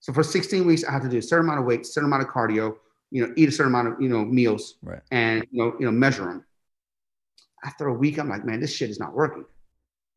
So 0.00 0.12
for 0.12 0.22
16 0.22 0.66
weeks, 0.66 0.84
I 0.84 0.92
had 0.92 1.02
to 1.02 1.08
do 1.08 1.18
a 1.18 1.22
certain 1.22 1.46
amount 1.46 1.60
of 1.60 1.66
weight, 1.66 1.86
certain 1.86 2.08
amount 2.08 2.22
of 2.22 2.28
cardio, 2.28 2.76
you 3.10 3.26
know, 3.26 3.32
eat 3.36 3.48
a 3.48 3.52
certain 3.52 3.72
amount 3.72 3.88
of, 3.88 4.02
you 4.02 4.08
know, 4.08 4.24
meals 4.24 4.76
right. 4.82 5.00
and, 5.10 5.46
you 5.50 5.62
know, 5.62 5.74
you 5.80 5.86
know, 5.86 5.92
measure 5.92 6.24
them. 6.24 6.44
After 7.64 7.88
a 7.88 7.94
week, 7.94 8.18
I'm 8.18 8.28
like, 8.28 8.44
man, 8.44 8.60
this 8.60 8.74
shit 8.74 8.90
is 8.90 9.00
not 9.00 9.14
working. 9.14 9.46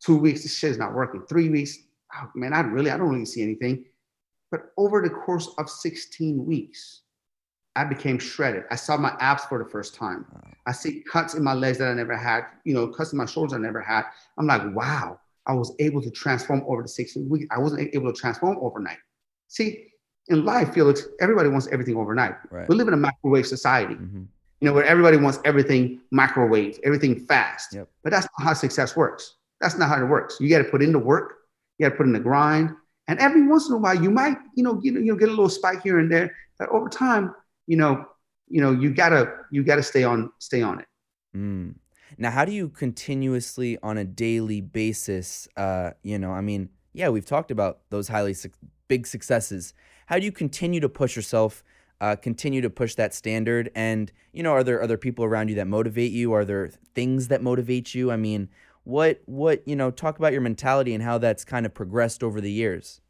Two 0.04 0.18
weeks, 0.18 0.44
this 0.44 0.58
shit 0.58 0.72
is 0.72 0.78
not 0.78 0.94
working. 0.94 1.22
Three 1.22 1.48
weeks, 1.48 1.78
oh, 2.14 2.30
man, 2.36 2.52
I 2.52 2.60
really, 2.62 2.92
I 2.92 2.98
don't 2.98 3.10
really 3.10 3.26
see 3.26 3.42
anything. 3.42 3.86
But 4.52 4.72
over 4.78 5.02
the 5.02 5.10
course 5.10 5.50
of 5.58 5.70
16 5.70 6.46
weeks, 6.46 7.02
I 7.76 7.84
became 7.84 8.18
shredded. 8.18 8.64
I 8.72 8.76
saw 8.76 8.98
my 8.98 9.16
abs 9.20 9.46
for 9.46 9.62
the 9.64 9.70
first 9.70 9.94
time. 9.94 10.26
I 10.66 10.72
see 10.72 11.04
cuts 11.12 11.36
in 11.36 11.44
my 11.44 11.54
legs 11.54 11.78
that 11.78 11.90
I 11.90 11.94
never 11.94 12.18
had, 12.18 12.46
you 12.64 12.74
know, 12.74 12.88
cuts 12.88 13.12
in 13.12 13.18
my 13.18 13.26
shoulders 13.26 13.54
I 13.54 13.60
never 13.60 13.82
had. 13.82 14.06
I'm 14.38 14.48
like, 14.48 14.64
wow, 14.74 15.20
I 15.46 15.54
was 15.54 15.74
able 15.80 16.02
to 16.02 16.10
transform 16.10 16.64
over 16.68 16.82
the 16.82 16.88
16 16.88 17.30
weeks. 17.30 17.46
I 17.52 17.60
wasn't 17.60 17.94
able 17.94 18.12
to 18.12 18.20
transform 18.20 18.58
overnight. 18.62 18.98
See, 19.48 19.88
in 20.30 20.44
life, 20.44 20.74
Felix, 20.74 21.04
everybody 21.22 21.50
wants 21.50 21.68
everything 21.72 21.96
overnight. 21.96 22.36
Right. 22.50 22.68
We 22.68 22.76
live 22.76 22.88
in 22.88 22.94
a 22.94 22.98
microwave 22.98 23.46
society, 23.46 23.94
mm-hmm. 23.94 24.24
you 24.60 24.66
know, 24.66 24.74
where 24.74 24.84
everybody 24.84 25.18
wants 25.18 25.40
everything 25.46 26.02
microwave, 26.12 26.80
everything 26.84 27.26
fast. 27.28 27.76
Yep. 27.76 27.88
But 28.04 28.12
that's 28.12 28.28
not 28.38 28.48
how 28.48 28.54
success 28.54 28.96
works. 28.96 29.36
That's 29.62 29.78
not 29.78 29.90
how 29.90 30.02
it 30.02 30.08
works. 30.08 30.38
You 30.40 30.50
got 30.50 30.60
to 30.60 30.70
put 30.70 30.82
in 30.82 30.92
the 30.92 31.00
work. 31.00 31.36
You 31.78 31.86
got 31.86 31.92
to 31.92 31.98
put 31.98 32.08
in 32.08 32.14
the 32.14 32.20
grind. 32.20 32.72
And 33.08 33.20
every 33.20 33.48
once 33.48 33.70
in 33.70 33.76
a 33.76 33.78
while, 33.78 34.02
you 34.02 34.12
might, 34.12 34.38
you 34.56 34.64
know, 34.64 34.74
get, 34.74 34.94
you 34.94 35.06
know, 35.06 35.16
get 35.16 35.30
a 35.30 35.32
little 35.32 35.50
spike 35.50 35.82
here 35.82 36.00
and 36.00 36.12
there. 36.12 36.36
But 36.60 36.70
over 36.70 36.90
time, 36.90 37.34
you 37.66 37.78
know, 37.78 38.06
you 38.50 38.62
know, 38.62 38.72
you 38.72 38.94
gotta, 38.94 39.34
you 39.52 39.64
gotta 39.64 39.84
stay 39.84 40.04
on, 40.04 40.32
stay 40.40 40.62
on 40.62 40.80
it. 40.80 40.86
Mm. 41.36 41.76
Now, 42.18 42.32
how 42.32 42.46
do 42.46 42.52
you 42.52 42.70
continuously, 42.70 43.78
on 43.84 43.98
a 43.98 44.06
daily 44.06 44.62
basis, 44.62 45.48
uh, 45.58 45.92
you 46.04 46.18
know, 46.18 46.32
I 46.32 46.42
mean, 46.42 46.70
yeah, 46.94 47.10
we've 47.10 47.26
talked 47.26 47.52
about 47.52 47.80
those 47.90 48.08
highly 48.08 48.34
su- 48.34 48.50
big 48.88 49.06
successes. 49.06 49.74
How 50.08 50.18
do 50.18 50.26
you 50.26 50.32
continue 50.32 50.80
to 50.80 50.90
push 50.90 51.16
yourself, 51.16 51.64
uh, 52.00 52.16
continue 52.16 52.62
to 52.62 52.70
push 52.70 52.96
that 52.96 53.14
standard? 53.14 53.70
And 53.76 54.12
you 54.32 54.42
know, 54.42 54.52
are 54.52 54.64
there 54.64 54.82
other 54.82 54.98
people 54.98 55.26
around 55.26 55.50
you 55.50 55.56
that 55.56 55.68
motivate 55.68 56.12
you? 56.12 56.32
Are 56.34 56.46
there 56.46 56.72
things 56.96 57.28
that 57.28 57.44
motivate 57.44 57.94
you? 57.94 58.12
I 58.12 58.16
mean, 58.16 58.50
what 58.88 59.22
what 59.26 59.68
you 59.68 59.76
know? 59.76 59.92
Talk 59.92 60.18
about 60.18 60.32
your 60.32 60.42
mentality 60.42 60.94
and 60.94 61.04
how 61.04 61.18
that's 61.18 61.44
kind 61.44 61.66
of 61.66 61.74
progressed 61.74 62.24
over 62.24 62.40
the 62.40 62.52
years. 62.52 63.02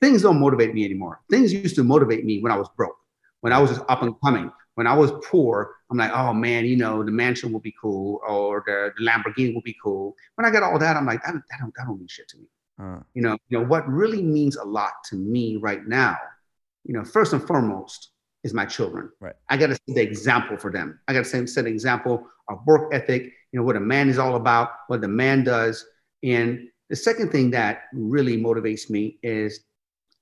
Things 0.00 0.22
don't 0.22 0.38
motivate 0.38 0.72
me 0.72 0.84
anymore. 0.84 1.20
Things 1.28 1.52
used 1.52 1.74
to 1.74 1.84
motivate 1.84 2.24
me 2.24 2.40
when 2.40 2.52
I 2.52 2.56
was 2.56 2.68
broke, 2.76 2.96
when 3.40 3.52
I 3.52 3.58
was 3.58 3.70
just 3.70 3.82
up 3.88 4.02
and 4.02 4.14
coming. 4.24 4.52
When 4.76 4.86
I 4.86 4.94
was 4.94 5.10
poor, 5.24 5.74
I'm 5.90 5.98
like, 5.98 6.12
oh 6.12 6.32
man, 6.32 6.64
you 6.64 6.76
know, 6.76 7.02
the 7.02 7.10
mansion 7.10 7.52
will 7.52 7.60
be 7.60 7.74
cool, 7.82 8.20
or 8.26 8.62
the, 8.64 8.92
the 8.96 9.04
Lamborghini 9.04 9.52
will 9.52 9.62
be 9.62 9.76
cool. 9.82 10.14
When 10.36 10.46
I 10.46 10.50
got 10.50 10.62
all 10.62 10.78
that, 10.78 10.96
I'm 10.96 11.06
like, 11.06 11.22
that, 11.24 11.34
that 11.34 11.58
don't 11.58 11.74
that 11.76 11.86
don't 11.86 11.98
mean 11.98 12.06
shit 12.08 12.28
to 12.28 12.38
me. 12.38 12.46
Uh, 12.80 13.00
you 13.12 13.20
know, 13.20 13.36
you 13.48 13.58
know 13.58 13.66
what 13.66 13.86
really 13.88 14.22
means 14.22 14.56
a 14.56 14.64
lot 14.64 14.92
to 15.06 15.16
me 15.16 15.56
right 15.56 15.84
now. 15.88 16.16
You 16.84 16.94
know, 16.94 17.04
first 17.04 17.32
and 17.32 17.44
foremost 17.44 18.12
is 18.44 18.54
my 18.54 18.64
children. 18.64 19.10
Right. 19.18 19.34
I 19.48 19.56
got 19.56 19.66
to 19.66 19.74
set 19.74 19.82
the 19.88 20.02
example 20.02 20.56
for 20.56 20.70
them. 20.70 21.00
I 21.08 21.14
got 21.14 21.24
to 21.24 21.46
set 21.48 21.66
an 21.66 21.72
example 21.72 22.28
of 22.48 22.60
work 22.64 22.94
ethic. 22.94 23.32
You 23.52 23.60
know 23.60 23.66
what 23.66 23.76
a 23.76 23.80
man 23.80 24.08
is 24.08 24.18
all 24.18 24.36
about, 24.36 24.70
what 24.88 25.00
the 25.00 25.08
man 25.08 25.44
does, 25.44 25.84
and 26.22 26.68
the 26.88 26.96
second 26.96 27.30
thing 27.30 27.50
that 27.52 27.82
really 27.92 28.36
motivates 28.36 28.90
me 28.90 29.18
is 29.22 29.60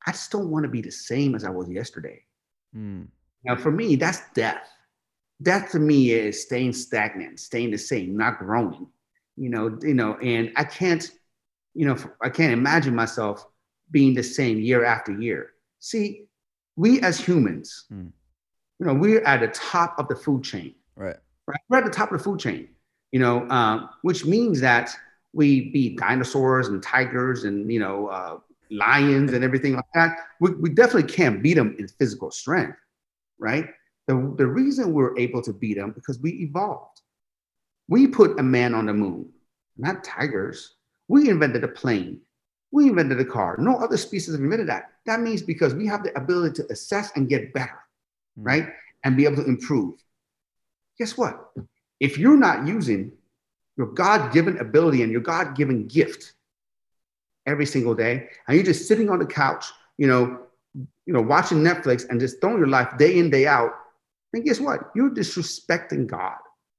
I 0.07 0.13
just 0.13 0.31
don't 0.31 0.51
want 0.51 0.65
to 0.65 0.69
be 0.69 0.81
the 0.81 0.91
same 0.91 1.35
as 1.35 1.45
I 1.45 1.51
was 1.51 1.69
yesterday. 1.69 2.23
Mm. 2.77 3.09
Now, 3.45 3.57
for 3.57 3.71
me, 3.71 3.97
that's 3.97 4.21
death. 4.35 4.69
Death 5.43 5.71
to 5.73 5.79
me 5.79 6.11
is 6.11 6.43
staying 6.43 6.73
stagnant, 6.73 7.41
staying 7.41 7.71
the 7.71 7.79
same, 7.79 8.17
not 8.17 8.39
growing. 8.39 8.87
You 9.37 9.51
know, 9.51 9.79
you 9.83 9.95
know, 9.95 10.17
and 10.17 10.53
I 10.57 10.65
can't 10.65 11.11
you 11.79 11.87
know, 11.87 11.97
I 12.21 12.29
can't 12.29 12.53
imagine 12.53 12.93
myself 12.93 13.47
being 13.93 14.13
the 14.13 14.23
same 14.23 14.59
year 14.59 14.85
after 14.85 15.13
year. 15.13 15.51
See, 15.79 16.25
we 16.75 17.01
as 17.03 17.21
humans, 17.21 17.87
mm. 17.93 18.11
you 18.81 18.87
know, 18.87 18.95
we're 18.95 19.23
at 19.23 19.41
the 19.41 19.47
top 19.49 19.95
of 19.99 20.09
the 20.09 20.17
food 20.17 20.43
chain. 20.43 20.75
Right. 20.97 21.17
Right. 21.47 21.61
We're 21.69 21.79
at 21.79 21.85
the 21.85 21.93
top 21.93 22.11
of 22.11 22.19
the 22.19 22.25
food 22.25 22.41
chain. 22.41 22.69
You 23.13 23.21
know, 23.21 23.49
um, 23.49 23.89
which 24.03 24.25
means 24.25 24.61
that 24.61 24.95
we 25.33 25.71
beat 25.71 25.99
dinosaurs 25.99 26.69
and 26.69 26.83
tigers 26.83 27.45
and 27.45 27.71
you 27.73 27.81
know 27.81 28.09
uh, 28.09 28.39
lions 28.71 29.33
and 29.33 29.45
everything 29.45 29.75
like 29.75 29.85
that. 29.95 30.17
We, 30.41 30.53
we 30.53 30.71
definitely 30.71 31.13
can't 31.13 31.43
beat 31.43 31.55
them 31.55 31.77
in 31.79 31.89
physical 31.89 32.31
strength, 32.31 32.79
right? 33.39 33.67
The, 34.07 34.35
the 34.37 34.47
reason 34.47 34.93
we're 34.93 35.17
able 35.19 35.43
to 35.43 35.53
beat 35.53 35.77
them 35.77 35.93
because 35.93 36.19
we 36.19 36.31
evolved. 36.33 37.01
We 37.89 38.07
put 38.07 38.39
a 38.39 38.43
man 38.43 38.75
on 38.75 38.87
the 38.87 38.95
moon, 38.95 39.31
not 39.77 40.05
tigers. 40.05 40.75
We 41.09 41.31
invented 41.31 41.65
a 41.65 41.69
plane. 41.69 42.21
We 42.71 42.89
invented 42.89 43.21
a 43.21 43.25
car. 43.25 43.57
No 43.59 43.77
other 43.77 43.97
species 43.97 44.35
have 44.35 44.43
invented 44.43 44.69
that. 44.69 44.93
That 45.07 45.21
means 45.21 45.41
because 45.41 45.75
we 45.75 45.87
have 45.87 46.03
the 46.03 46.17
ability 46.19 46.55
to 46.57 46.71
assess 46.71 47.13
and 47.17 47.29
get 47.29 47.55
better, 47.55 47.79
mm. 48.39 48.47
right? 48.47 48.69
And 49.05 49.17
be 49.17 49.25
able 49.25 49.37
to 49.37 49.47
improve. 49.47 49.95
guess 50.99 51.17
what? 51.17 51.51
If 52.01 52.19
you're 52.19 52.37
not 52.37 52.67
using 52.67 53.13
your 53.77 53.89
God 53.89 54.33
given 54.33 54.59
ability 54.59 55.03
and 55.03 55.13
your 55.13 55.21
God 55.21 55.57
given 55.57 55.87
gift 55.87 56.33
every 57.47 57.67
single 57.67 57.95
day, 57.95 58.29
and 58.47 58.57
you're 58.57 58.65
just 58.65 58.87
sitting 58.89 59.09
on 59.09 59.19
the 59.19 59.27
couch, 59.27 59.67
you 59.97 60.07
know, 60.07 60.41
you 61.07 61.13
know, 61.15 61.23
watching 61.23 61.59
Netflix 61.59 62.09
and 62.09 62.21
just 62.21 62.41
throwing 62.41 62.59
your 62.59 62.69
life 62.69 62.97
day 62.99 63.19
in, 63.19 63.31
day 63.31 63.47
out, 63.47 63.73
then 64.33 64.45
guess 64.45 64.61
what? 64.61 64.91
You're 64.95 65.11
disrespecting 65.11 66.07
God 66.07 66.37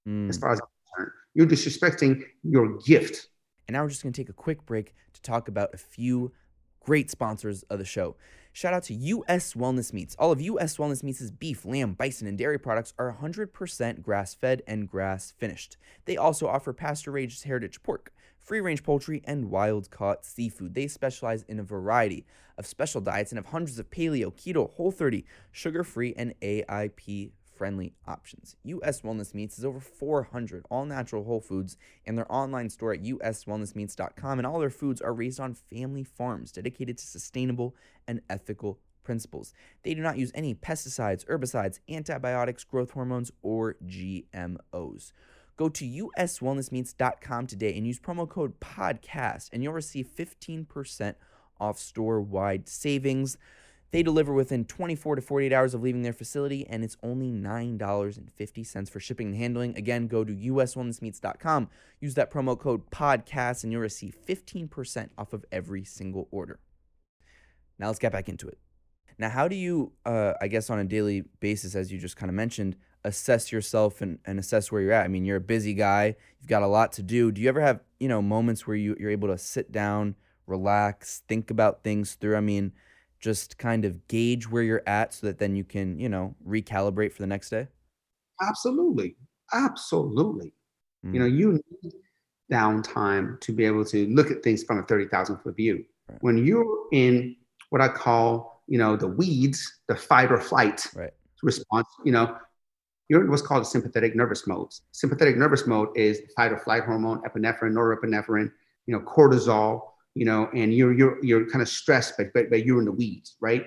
mm. 0.08 0.30
as 0.30 0.38
far 0.38 0.52
as 0.52 0.60
I'm 0.60 0.68
concerned. 0.86 1.12
You're 1.34 1.48
disrespecting 1.48 2.24
your 2.44 2.78
gift. 2.78 3.28
And 3.68 3.74
now 3.74 3.84
we're 3.84 3.90
just 3.90 4.04
going 4.04 4.14
to 4.14 4.22
take 4.22 4.30
a 4.30 4.34
quick 4.34 4.66
break 4.66 4.94
to 5.14 5.22
talk 5.22 5.48
about 5.48 5.74
a 5.74 5.78
few 5.78 6.32
great 6.80 7.10
sponsors 7.10 7.64
of 7.64 7.80
the 7.80 7.86
show. 7.86 8.16
Shout 8.52 8.74
out 8.74 8.84
to 8.84 8.94
US 8.94 9.54
Wellness 9.54 9.94
Meats. 9.94 10.16
All 10.18 10.32
of 10.32 10.42
US 10.42 10.78
Wellness 10.78 11.04
Meats' 11.04 11.32
beef, 11.32 11.66
lamb, 11.66 11.94
bison, 11.94 12.28
and 12.28 12.38
dairy 12.38 12.58
products 12.58 12.94
are 12.98 13.18
100% 13.22 14.02
grass 14.02 14.34
fed 14.34 14.64
and 14.68 14.90
grass 14.90 15.32
finished. 15.38 15.78
They 16.06 16.18
also 16.18 16.48
offer 16.48 16.74
pasture 16.74 17.12
raised 17.12 17.44
heritage 17.44 17.84
pork, 17.84 18.12
free 18.40 18.60
range 18.60 18.84
poultry, 18.84 19.22
and 19.26 19.52
wild 19.52 19.92
caught 19.92 20.26
seafood. 20.26 20.74
They 20.74 20.88
specialize 20.88 21.44
in 21.44 21.60
a 21.60 21.64
variety 21.64 22.26
of 22.58 22.66
special 22.66 23.02
diets 23.02 23.32
and 23.32 23.38
have 23.38 23.48
hundreds 23.48 23.80
of 23.80 23.92
paleo, 23.92 24.34
keto, 24.34 24.72
whole 24.74 24.92
30, 24.92 25.26
sugar 25.52 25.84
free, 25.84 26.14
and 26.18 26.34
AIP 26.42 27.32
friendly 27.60 27.94
options. 28.08 28.56
US 28.64 29.02
Wellness 29.02 29.34
Meats 29.34 29.60
is 29.60 29.66
over 29.66 29.82
400 29.82 30.66
all 30.72 30.86
natural 30.86 31.26
whole 31.26 31.42
foods 31.42 31.76
and 32.08 32.18
their 32.18 32.32
online 32.32 32.70
store 32.70 32.94
at 32.94 33.04
uswellnessmeats.com 33.04 34.40
and 34.40 34.48
all 34.48 34.60
their 34.60 34.70
foods 34.70 35.02
are 35.02 35.14
raised 35.14 35.42
on 35.42 35.54
family 35.54 36.06
farms 36.06 36.54
dedicated 36.54 36.98
to 36.98 37.06
sustainable 37.06 37.76
and 38.08 38.22
ethical 38.30 38.80
principles. 39.04 39.54
They 39.84 39.94
do 39.94 40.02
not 40.02 40.18
use 40.18 40.32
any 40.34 40.56
pesticides, 40.56 41.26
herbicides, 41.26 41.80
antibiotics, 41.90 42.64
growth 42.64 42.92
hormones, 42.92 43.30
or 43.42 43.76
GMOs. 43.86 45.12
Go 45.58 45.68
to 45.68 46.10
uswellnessmeats.com 46.18 47.48
today 47.48 47.76
and 47.76 47.86
use 47.86 48.00
promo 48.00 48.30
code 48.30 48.58
PODCAST 48.62 49.50
and 49.52 49.62
you'll 49.62 49.74
receive 49.74 50.08
15% 50.08 51.16
off 51.60 51.78
store 51.78 52.22
wide 52.22 52.70
savings. 52.70 53.38
They 53.92 54.04
deliver 54.04 54.34
within 54.34 54.66
24 54.66 55.16
to 55.16 55.22
48 55.22 55.52
hours 55.52 55.74
of 55.74 55.82
leaving 55.82 56.04
their 56.04 56.14
facility, 56.14 56.68
and 56.68 56.84
it's 56.84 56.98
only 57.02 57.32
$9.50 57.32 58.90
for 58.90 59.00
shipping 59.00 59.28
and 59.30 59.36
handling. 59.36 59.76
Again, 59.78 60.08
go 60.08 60.24
to 60.24 60.34
uswellnessmeats.com, 60.34 61.70
use 62.00 62.14
that 62.14 62.32
promo 62.32 62.58
code 62.58 62.92
PODCAST, 62.92 63.64
and 63.64 63.72
you'll 63.72 63.82
receive 63.82 64.16
15% 64.28 65.10
off 65.18 65.34
of 65.34 65.44
every 65.52 65.84
single 65.84 66.28
order. 66.30 66.60
Now 67.80 67.88
let's 67.88 68.00
get 68.00 68.12
back 68.12 68.30
into 68.30 68.48
it. 68.48 68.60
Now, 69.18 69.30
how 69.30 69.48
do 69.48 69.56
you, 69.56 69.92
uh, 70.06 70.34
I 70.40 70.48
guess, 70.48 70.70
on 70.70 70.80
a 70.80 70.86
daily 70.86 71.24
basis, 71.40 71.76
as 71.76 71.92
you 71.92 71.98
just 71.98 72.16
kind 72.16 72.30
of 72.30 72.36
mentioned, 72.36 72.76
assess 73.04 73.52
yourself 73.52 74.02
and, 74.02 74.20
and 74.26 74.40
assess 74.40 74.72
where 74.72 74.82
you're 74.82 74.94
at? 74.94 75.04
I 75.04 75.08
mean, 75.08 75.26
you're 75.26 75.38
a 75.38 75.42
busy 75.42 75.74
guy, 75.74 76.16
you've 76.40 76.48
got 76.48 76.62
a 76.62 76.68
lot 76.68 76.94
to 76.94 77.04
do. 77.04 77.32
Do 77.32 77.42
you 77.42 77.50
ever 77.50 77.60
have, 77.60 77.82
you 78.00 78.08
know, 78.08 78.22
moments 78.22 78.68
where 78.68 78.78
you, 78.78 78.96
you're 79.00 79.10
able 79.10 79.28
to 79.30 79.38
sit 79.38 79.72
down, 79.72 80.16
relax, 80.48 81.24
think 81.28 81.52
about 81.52 81.84
things 81.84 82.14
through? 82.14 82.38
I 82.38 82.42
mean, 82.42 82.72
just 83.20 83.58
kind 83.58 83.86
of 83.86 84.08
gauge 84.08 84.50
where 84.50 84.64
you're 84.64 84.84
at 84.88 85.14
so 85.14 85.28
that 85.28 85.38
then 85.38 85.56
you 85.56 85.64
can, 85.64 86.00
you 86.00 86.10
know, 86.10 86.36
recalibrate 86.48 87.12
for 87.12 87.22
the 87.22 87.28
next 87.28 87.50
day? 87.50 87.68
Absolutely. 88.42 89.16
Absolutely. 89.54 90.54
Mm. 91.06 91.14
You 91.14 91.20
know, 91.20 91.26
you 91.26 91.62
need 91.82 91.94
downtime 92.52 93.40
to 93.42 93.52
be 93.52 93.66
able 93.66 93.86
to 93.86 94.08
look 94.08 94.32
at 94.32 94.44
things 94.44 94.64
from 94.64 94.80
a 94.80 94.84
30,000 94.84 95.38
foot 95.38 95.56
view. 95.56 95.86
Right. 96.10 96.18
When 96.22 96.46
you're 96.46 96.88
in 96.92 97.36
what 97.70 97.82
I 97.82 97.88
call, 97.88 98.64
you 98.68 98.78
know, 98.78 98.96
the 98.96 99.08
weeds, 99.08 99.82
the 99.88 99.96
fight 99.96 100.32
or 100.32 100.40
flight 100.40 100.86
right. 100.96 101.12
response, 101.44 101.88
you 102.06 102.12
know, 102.12 102.38
you're 103.10 103.22
in 103.22 103.30
what's 103.30 103.42
called 103.42 103.64
a 103.64 103.66
sympathetic 103.66 104.16
nervous 104.16 104.46
mode. 104.48 104.70
Sympathetic 104.92 105.36
nervous 105.36 105.66
mode 105.66 105.90
is 105.96 106.22
fight 106.36 106.52
or 106.52 106.60
flight 106.60 106.84
hormone, 106.84 107.22
epinephrine, 107.24 107.74
norepinephrine, 107.74 108.52
you 108.86 108.94
know, 108.94 109.02
cortisol, 109.02 109.82
you 110.16 110.26
know, 110.26 110.50
and 110.54 110.74
you're 110.74 110.94
you're 110.94 111.24
you're 111.24 111.50
kind 111.50 111.62
of 111.62 111.70
stressed, 111.70 112.16
but 112.18 112.28
but, 112.34 112.50
but 112.50 112.66
you're 112.66 112.80
in 112.80 112.86
the 112.86 112.92
weeds, 112.92 113.36
right? 113.40 113.66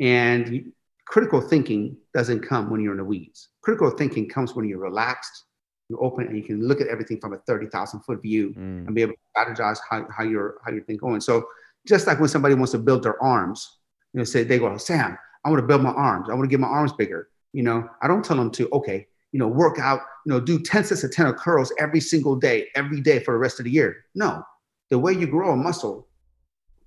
And 0.00 0.72
critical 1.06 1.40
thinking 1.40 1.96
doesn't 2.14 2.40
come 2.40 2.70
when 2.70 2.80
you're 2.80 2.92
in 2.92 2.98
the 2.98 3.04
weeds. 3.04 3.50
Critical 3.62 3.90
thinking 3.90 4.28
comes 4.28 4.54
when 4.54 4.68
you're 4.68 4.78
relaxed, 4.78 5.44
you're 5.88 6.02
open, 6.02 6.26
and 6.26 6.36
you 6.36 6.42
can 6.42 6.66
look 6.66 6.80
at 6.80 6.88
everything 6.88 7.20
from 7.20 7.32
a 7.32 7.38
thirty 7.38 7.66
thousand 7.66 8.00
foot 8.00 8.22
view 8.22 8.50
mm. 8.50 8.86
and 8.86 8.94
be 8.94 9.02
able 9.02 9.12
to 9.12 9.18
strategize 9.36 9.78
how, 9.88 10.06
how 10.10 10.24
your 10.24 10.56
how 10.64 10.72
your 10.72 10.84
thing 10.84 10.96
going. 10.96 11.20
So 11.20 11.46
just 11.86 12.06
like 12.06 12.18
when 12.18 12.28
somebody 12.28 12.54
wants 12.54 12.72
to 12.72 12.78
build 12.78 13.02
their 13.02 13.22
arms, 13.22 13.78
you 14.12 14.18
know, 14.18 14.24
say 14.24 14.42
they 14.42 14.58
go, 14.58 14.76
Sam, 14.78 15.18
I 15.44 15.50
want 15.50 15.60
to 15.60 15.66
build 15.66 15.82
my 15.82 15.90
arms. 15.90 16.28
I 16.30 16.34
want 16.34 16.44
to 16.44 16.50
get 16.50 16.60
my 16.60 16.68
arms 16.68 16.92
bigger. 16.92 17.28
You 17.52 17.62
know, 17.62 17.88
I 18.02 18.08
don't 18.08 18.24
tell 18.24 18.36
them 18.36 18.50
to, 18.52 18.68
okay, 18.72 19.06
you 19.32 19.38
know, 19.38 19.48
work 19.48 19.78
out, 19.78 20.00
you 20.24 20.32
know, 20.32 20.40
do 20.40 20.58
10 20.58 20.84
sets 20.84 21.04
of 21.04 21.12
10 21.12 21.26
of 21.26 21.36
curls 21.36 21.72
every 21.78 22.00
single 22.00 22.36
day, 22.36 22.68
every 22.74 23.00
day 23.00 23.18
for 23.18 23.34
the 23.34 23.38
rest 23.38 23.60
of 23.60 23.64
the 23.64 23.70
year. 23.70 24.04
No, 24.14 24.42
the 24.90 24.98
way 24.98 25.12
you 25.12 25.26
grow 25.26 25.52
a 25.52 25.56
muscle 25.56 26.08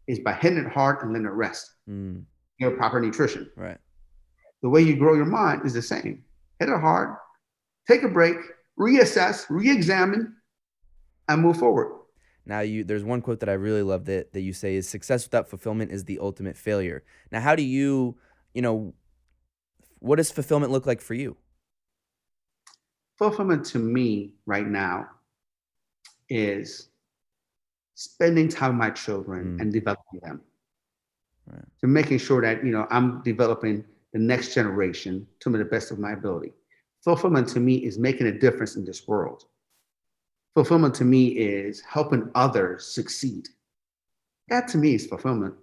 is 0.08 0.20
by 0.20 0.34
hitting 0.34 0.60
it 0.60 0.72
hard 0.72 1.02
and 1.02 1.12
letting 1.12 1.28
it 1.28 1.32
rest. 1.32 1.74
Mm. 1.90 2.24
You 2.60 2.70
know, 2.70 2.76
proper 2.76 3.00
nutrition. 3.00 3.50
Right. 3.56 3.78
The 4.62 4.70
way 4.70 4.82
you 4.82 4.96
grow 4.96 5.16
your 5.16 5.26
mind 5.26 5.66
is 5.66 5.74
the 5.74 5.82
same. 5.82 6.24
Hit 6.60 6.70
it 6.70 6.80
hard, 6.80 7.16
take 7.88 8.04
a 8.04 8.08
break, 8.08 8.38
reassess, 8.80 9.46
re-examine, 9.50 10.36
and 11.28 11.42
move 11.42 11.58
forward. 11.58 11.94
Now 12.46 12.62
you 12.62 12.84
there's 12.84 13.04
one 13.04 13.22
quote 13.22 13.42
that 13.42 13.50
I 13.50 13.54
really 13.54 13.84
love 13.84 14.06
that 14.06 14.32
that 14.34 14.42
you 14.42 14.54
say 14.54 14.76
is 14.76 14.88
success 14.88 15.26
without 15.26 15.50
fulfillment 15.50 15.92
is 15.92 16.06
the 16.06 16.20
ultimate 16.20 16.58
failure. 16.58 17.04
Now 17.32 17.42
how 17.42 17.56
do 17.56 17.64
you, 17.64 18.18
you 18.54 18.62
know, 18.62 18.94
what 20.00 20.16
does 20.16 20.32
fulfillment 20.32 20.72
look 20.72 20.86
like 20.86 21.02
for 21.02 21.14
you? 21.14 21.36
Fulfillment 23.18 23.66
to 23.68 23.80
me 23.80 24.36
right 24.46 24.66
now 24.68 25.08
is 26.30 26.90
spending 27.98 28.48
time 28.48 28.78
with 28.78 28.78
my 28.78 28.92
children 28.92 29.58
mm. 29.58 29.62
and 29.62 29.74
developing 29.74 30.20
them. 30.22 30.40
Right. 31.48 31.66
To 31.82 31.88
making 31.88 32.20
sure 32.20 32.42
that, 32.44 32.64
you 32.64 32.72
know, 32.72 32.86
I'm 32.92 33.24
developing 33.24 33.84
the 34.14 34.20
next 34.20 34.54
generation 34.54 35.26
to 35.40 35.50
the 35.50 35.66
best 35.66 35.90
of 35.90 35.98
my 35.98 36.12
ability. 36.12 36.54
Fulfillment 37.04 37.48
to 37.50 37.60
me 37.60 37.78
is 37.78 37.98
making 37.98 38.28
a 38.28 38.32
difference 38.32 38.76
in 38.76 38.86
this 38.86 39.08
world. 39.08 39.46
Fulfillment 40.54 40.94
to 40.96 41.06
me 41.06 41.28
is 41.30 41.82
helping 41.82 42.30
others 42.36 42.86
succeed. 42.86 43.50
That 44.50 44.68
to 44.70 44.78
me 44.78 44.94
is 44.94 45.08
fulfillment. 45.08 45.56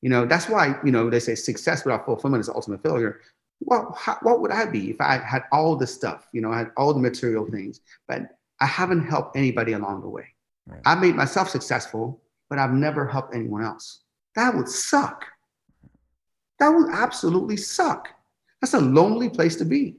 You 0.00 0.10
know, 0.10 0.26
that's 0.26 0.48
why, 0.48 0.76
you 0.84 0.92
know, 0.92 1.10
they 1.10 1.20
say 1.20 1.34
success 1.34 1.84
without 1.84 2.06
fulfillment 2.06 2.40
is 2.40 2.48
ultimate 2.48 2.82
failure. 2.82 3.20
Well, 3.60 3.96
how, 3.98 4.16
what 4.22 4.40
would 4.40 4.52
I 4.52 4.66
be 4.66 4.90
if 4.90 5.00
I 5.00 5.18
had 5.18 5.42
all 5.50 5.74
the 5.74 5.86
stuff, 5.86 6.28
you 6.32 6.40
know, 6.40 6.52
I 6.52 6.58
had 6.58 6.70
all 6.76 6.94
the 6.94 7.00
material 7.00 7.46
things, 7.46 7.80
but 8.06 8.22
I 8.60 8.66
haven't 8.66 9.06
helped 9.06 9.36
anybody 9.36 9.72
along 9.72 10.02
the 10.02 10.08
way? 10.08 10.26
Right. 10.66 10.82
I 10.84 10.94
made 10.94 11.16
myself 11.16 11.48
successful, 11.48 12.22
but 12.48 12.58
I've 12.58 12.72
never 12.72 13.06
helped 13.06 13.34
anyone 13.34 13.62
else. 13.62 14.02
That 14.36 14.54
would 14.54 14.68
suck. 14.68 15.24
That 16.58 16.68
would 16.68 16.90
absolutely 16.92 17.56
suck. 17.56 18.08
That's 18.60 18.74
a 18.74 18.80
lonely 18.80 19.28
place 19.28 19.56
to 19.56 19.64
be. 19.64 19.96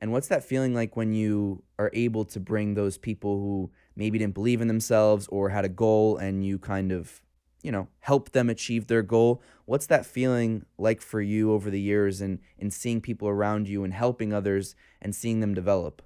And 0.00 0.12
what's 0.12 0.28
that 0.28 0.44
feeling 0.44 0.74
like 0.74 0.96
when 0.96 1.12
you 1.12 1.62
are 1.78 1.90
able 1.92 2.24
to 2.26 2.40
bring 2.40 2.74
those 2.74 2.98
people 2.98 3.38
who 3.38 3.70
maybe 3.94 4.18
didn't 4.18 4.34
believe 4.34 4.60
in 4.60 4.68
themselves 4.68 5.26
or 5.28 5.48
had 5.48 5.64
a 5.64 5.70
goal 5.70 6.16
and 6.18 6.44
you 6.44 6.58
kind 6.58 6.92
of, 6.92 7.22
you 7.62 7.72
know, 7.72 7.88
help 8.00 8.32
them 8.32 8.50
achieve 8.50 8.86
their 8.86 9.02
goal? 9.02 9.42
What's 9.64 9.86
that 9.86 10.06
feeling 10.06 10.66
like 10.78 11.00
for 11.00 11.20
you 11.20 11.52
over 11.52 11.70
the 11.70 11.80
years 11.80 12.20
and 12.20 12.40
in 12.58 12.70
seeing 12.70 13.00
people 13.00 13.28
around 13.28 13.68
you 13.68 13.84
and 13.84 13.92
helping 13.92 14.32
others 14.32 14.74
and 15.00 15.14
seeing 15.14 15.40
them 15.40 15.54
develop? 15.54 16.02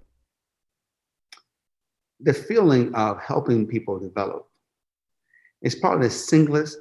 The 2.22 2.35
feeling 2.35 2.94
of 2.94 3.20
helping 3.20 3.66
people 3.66 3.98
develop 3.98 4.48
is 5.62 5.74
probably 5.74 6.06
the 6.06 6.12
singlest, 6.12 6.76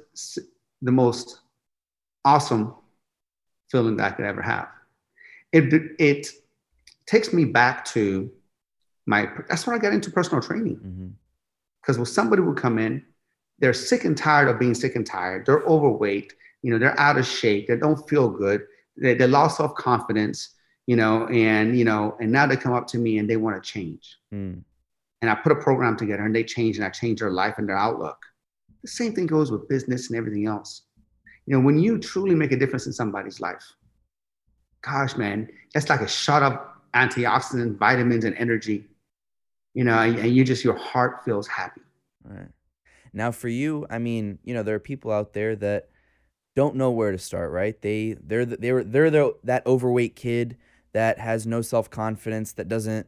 the 0.82 0.92
most 0.92 1.40
awesome 2.24 2.74
feeling 3.70 3.96
that 3.96 4.12
I 4.12 4.16
could 4.16 4.24
ever 4.24 4.42
have. 4.42 4.68
It, 5.52 5.92
it 5.98 6.28
takes 7.06 7.32
me 7.32 7.44
back 7.44 7.84
to 7.86 8.30
my, 9.06 9.28
that's 9.48 9.66
when 9.66 9.76
I 9.76 9.78
got 9.78 9.92
into 9.92 10.10
personal 10.10 10.42
training. 10.42 11.16
Because 11.80 11.96
mm-hmm. 11.96 12.02
when 12.02 12.06
somebody 12.06 12.42
would 12.42 12.56
come 12.56 12.78
in, 12.78 13.04
they're 13.58 13.74
sick 13.74 14.04
and 14.04 14.16
tired 14.16 14.48
of 14.48 14.58
being 14.58 14.74
sick 14.74 14.96
and 14.96 15.06
tired. 15.06 15.44
They're 15.44 15.62
overweight, 15.62 16.32
you 16.62 16.72
know, 16.72 16.78
they're 16.78 16.98
out 16.98 17.18
of 17.18 17.26
shape, 17.26 17.68
they 17.68 17.76
don't 17.76 18.08
feel 18.08 18.28
good, 18.28 18.66
they, 18.96 19.14
they 19.14 19.26
lost 19.26 19.58
self 19.58 19.74
confidence, 19.74 20.50
you 20.86 20.96
know, 20.96 21.26
and, 21.26 21.78
you 21.78 21.84
know, 21.84 22.16
and 22.20 22.32
now 22.32 22.46
they 22.46 22.56
come 22.56 22.72
up 22.72 22.86
to 22.88 22.98
me 22.98 23.18
and 23.18 23.28
they 23.28 23.36
want 23.36 23.62
to 23.62 23.70
change. 23.70 24.16
Mm 24.32 24.62
and 25.22 25.30
I 25.30 25.34
put 25.34 25.52
a 25.52 25.56
program 25.56 25.96
together 25.96 26.24
and 26.24 26.34
they 26.34 26.44
change 26.44 26.76
and 26.76 26.84
I 26.84 26.90
change 26.90 27.20
their 27.20 27.30
life 27.30 27.56
and 27.58 27.68
their 27.68 27.76
outlook. 27.76 28.18
The 28.82 28.88
same 28.88 29.14
thing 29.14 29.26
goes 29.26 29.50
with 29.50 29.68
business 29.68 30.08
and 30.08 30.16
everything 30.16 30.46
else. 30.46 30.82
You 31.46 31.56
know, 31.56 31.64
when 31.64 31.78
you 31.78 31.98
truly 31.98 32.34
make 32.34 32.52
a 32.52 32.56
difference 32.56 32.86
in 32.86 32.92
somebody's 32.92 33.40
life, 33.40 33.64
gosh, 34.82 35.16
man, 35.16 35.48
that's 35.74 35.88
like 35.88 36.00
a 36.00 36.08
shot 36.08 36.42
of 36.42 36.58
antioxidant, 36.94 37.78
vitamins, 37.78 38.24
and 38.24 38.36
energy. 38.36 38.86
You 39.74 39.84
know, 39.84 39.98
and 39.98 40.34
you 40.34 40.44
just 40.44 40.64
your 40.64 40.76
heart 40.76 41.24
feels 41.24 41.46
happy. 41.46 41.82
Right. 42.24 42.48
Now, 43.12 43.30
for 43.30 43.48
you, 43.48 43.86
I 43.88 43.98
mean, 43.98 44.38
you 44.42 44.54
know, 44.54 44.62
there 44.62 44.74
are 44.74 44.80
people 44.80 45.12
out 45.12 45.32
there 45.32 45.54
that 45.56 45.90
don't 46.56 46.76
know 46.76 46.90
where 46.90 47.12
to 47.12 47.18
start. 47.18 47.52
Right? 47.52 47.80
They 47.80 48.16
they're 48.20 48.44
the, 48.44 48.56
they're 48.56 48.84
they're 48.84 49.10
the, 49.10 49.36
that 49.44 49.66
overweight 49.66 50.16
kid 50.16 50.56
that 50.92 51.18
has 51.18 51.46
no 51.46 51.62
self 51.62 51.88
confidence 51.88 52.52
that 52.52 52.68
doesn't 52.68 53.06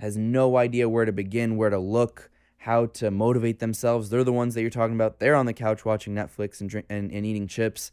has 0.00 0.16
no 0.16 0.56
idea 0.56 0.88
where 0.88 1.04
to 1.04 1.12
begin, 1.12 1.56
where 1.56 1.70
to 1.70 1.78
look, 1.78 2.30
how 2.56 2.86
to 2.86 3.10
motivate 3.10 3.58
themselves. 3.58 4.08
They're 4.08 4.24
the 4.24 4.32
ones 4.32 4.54
that 4.54 4.62
you're 4.62 4.70
talking 4.70 4.94
about. 4.94 5.20
They're 5.20 5.34
on 5.36 5.46
the 5.46 5.52
couch 5.52 5.84
watching 5.84 6.14
Netflix 6.14 6.60
and 6.60 6.70
drink 6.70 6.86
and, 6.88 7.12
and 7.12 7.26
eating 7.26 7.46
chips, 7.46 7.92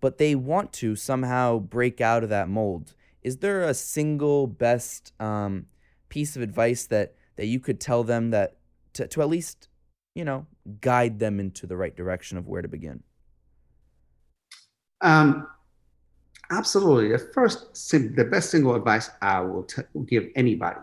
but 0.00 0.18
they 0.18 0.34
want 0.34 0.72
to 0.74 0.96
somehow 0.96 1.58
break 1.58 2.00
out 2.00 2.22
of 2.22 2.30
that 2.30 2.48
mold. 2.48 2.94
Is 3.22 3.38
there 3.38 3.62
a 3.62 3.74
single 3.74 4.46
best 4.46 5.12
um, 5.20 5.66
piece 6.08 6.36
of 6.36 6.42
advice 6.42 6.86
that 6.86 7.14
that 7.36 7.46
you 7.46 7.60
could 7.60 7.80
tell 7.80 8.02
them 8.02 8.30
that 8.30 8.56
to, 8.94 9.06
to 9.06 9.22
at 9.22 9.28
least 9.28 9.68
you 10.14 10.24
know 10.24 10.46
guide 10.80 11.18
them 11.18 11.38
into 11.38 11.66
the 11.66 11.76
right 11.76 11.94
direction 11.94 12.38
of 12.38 12.48
where 12.48 12.62
to 12.62 12.68
begin? 12.68 13.02
Um, 15.02 15.48
absolutely. 16.50 17.10
The 17.10 17.18
first, 17.18 17.90
the 17.90 18.28
best 18.30 18.50
single 18.50 18.74
advice 18.74 19.10
I 19.20 19.40
will 19.40 19.64
t- 19.64 19.82
give 20.06 20.28
anybody 20.34 20.80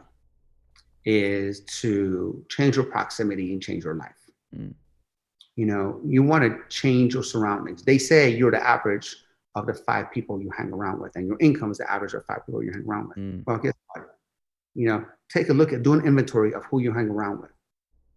is 1.05 1.61
to 1.61 2.45
change 2.49 2.75
your 2.75 2.85
proximity 2.85 3.53
and 3.53 3.61
change 3.61 3.83
your 3.83 3.95
life. 3.95 4.15
Mm. 4.55 4.73
You 5.55 5.65
know, 5.65 5.99
you 6.05 6.23
want 6.23 6.43
to 6.43 6.57
change 6.69 7.13
your 7.13 7.23
surroundings. 7.23 7.83
They 7.83 7.97
say 7.97 8.29
you're 8.29 8.51
the 8.51 8.65
average 8.65 9.15
of 9.55 9.65
the 9.65 9.73
five 9.73 10.11
people 10.11 10.41
you 10.41 10.49
hang 10.55 10.71
around 10.71 11.01
with, 11.01 11.15
and 11.15 11.27
your 11.27 11.37
income 11.39 11.71
is 11.71 11.77
the 11.79 11.91
average 11.91 12.13
of 12.13 12.25
five 12.25 12.45
people 12.45 12.63
you 12.63 12.71
hang 12.71 12.85
around 12.87 13.09
with. 13.09 13.17
Mm. 13.17 13.43
Well, 13.45 13.57
guess 13.57 13.73
what? 13.93 14.17
You 14.75 14.87
know, 14.87 15.05
take 15.29 15.49
a 15.49 15.53
look 15.53 15.73
at 15.73 15.83
do 15.83 15.93
an 15.93 16.05
inventory 16.05 16.53
of 16.53 16.63
who 16.65 16.79
you 16.79 16.93
hang 16.93 17.09
around 17.09 17.41
with. 17.41 17.51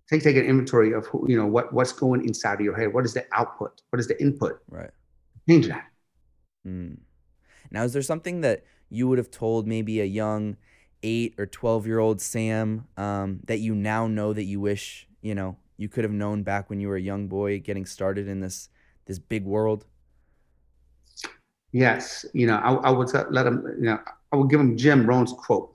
Take 0.08 0.22
take 0.22 0.36
an 0.36 0.44
inventory 0.44 0.92
of 0.92 1.06
who 1.06 1.26
you 1.28 1.36
know 1.36 1.46
what 1.46 1.72
what's 1.72 1.92
going 1.92 2.26
inside 2.26 2.54
of 2.54 2.60
your 2.60 2.76
head. 2.76 2.92
What 2.92 3.04
is 3.04 3.14
the 3.14 3.24
output? 3.32 3.80
What 3.90 3.98
is 3.98 4.06
the 4.06 4.20
input? 4.20 4.60
Right. 4.68 4.90
Change 5.48 5.68
that. 5.68 5.86
Mm. 6.66 6.98
Now, 7.70 7.84
is 7.84 7.92
there 7.92 8.02
something 8.02 8.42
that 8.42 8.64
you 8.90 9.08
would 9.08 9.18
have 9.18 9.30
told 9.30 9.66
maybe 9.66 10.00
a 10.00 10.04
young 10.04 10.56
eight 11.02 11.34
or 11.38 11.46
12 11.46 11.86
year 11.86 11.98
old 11.98 12.20
Sam 12.20 12.86
um, 12.96 13.40
that 13.46 13.58
you 13.58 13.74
now 13.74 14.06
know 14.06 14.32
that 14.32 14.44
you 14.44 14.60
wish, 14.60 15.08
you 15.20 15.34
know, 15.34 15.56
you 15.76 15.88
could 15.88 16.04
have 16.04 16.12
known 16.12 16.42
back 16.42 16.70
when 16.70 16.80
you 16.80 16.88
were 16.88 16.96
a 16.96 17.00
young 17.00 17.28
boy 17.28 17.58
getting 17.60 17.86
started 17.86 18.28
in 18.28 18.40
this, 18.40 18.68
this 19.06 19.18
big 19.18 19.44
world? 19.44 19.86
Yes. 21.72 22.26
You 22.34 22.46
know, 22.46 22.56
I, 22.56 22.74
I 22.74 22.90
would 22.90 23.10
let 23.30 23.46
him, 23.46 23.64
you 23.78 23.86
know, 23.86 23.98
I 24.32 24.36
would 24.36 24.50
give 24.50 24.60
him 24.60 24.76
Jim 24.76 25.06
Rohn's 25.06 25.32
quote. 25.32 25.74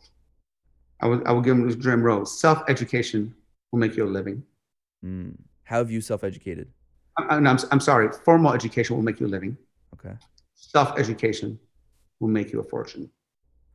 I 1.01 1.07
would, 1.07 1.25
I 1.27 1.31
would 1.31 1.43
give 1.43 1.57
him 1.57 1.79
Jim 1.79 2.01
Rohn 2.01 2.25
self 2.25 2.63
education 2.67 3.33
will 3.71 3.79
make 3.79 3.95
you 3.95 4.05
a 4.05 4.09
living. 4.09 4.43
Mm. 5.05 5.35
How 5.63 5.77
have 5.77 5.91
you 5.91 6.01
self 6.01 6.23
educated? 6.23 6.69
I'm, 7.17 7.45
I'm, 7.45 7.59
I'm 7.71 7.79
sorry, 7.79 8.09
formal 8.23 8.53
education 8.53 8.95
will 8.95 9.03
make 9.03 9.19
you 9.19 9.27
a 9.27 9.29
living. 9.29 9.57
Okay. 9.93 10.15
Self 10.55 10.97
education 10.97 11.59
will 12.19 12.29
make 12.29 12.51
you 12.51 12.59
a 12.59 12.63
fortune. 12.63 13.09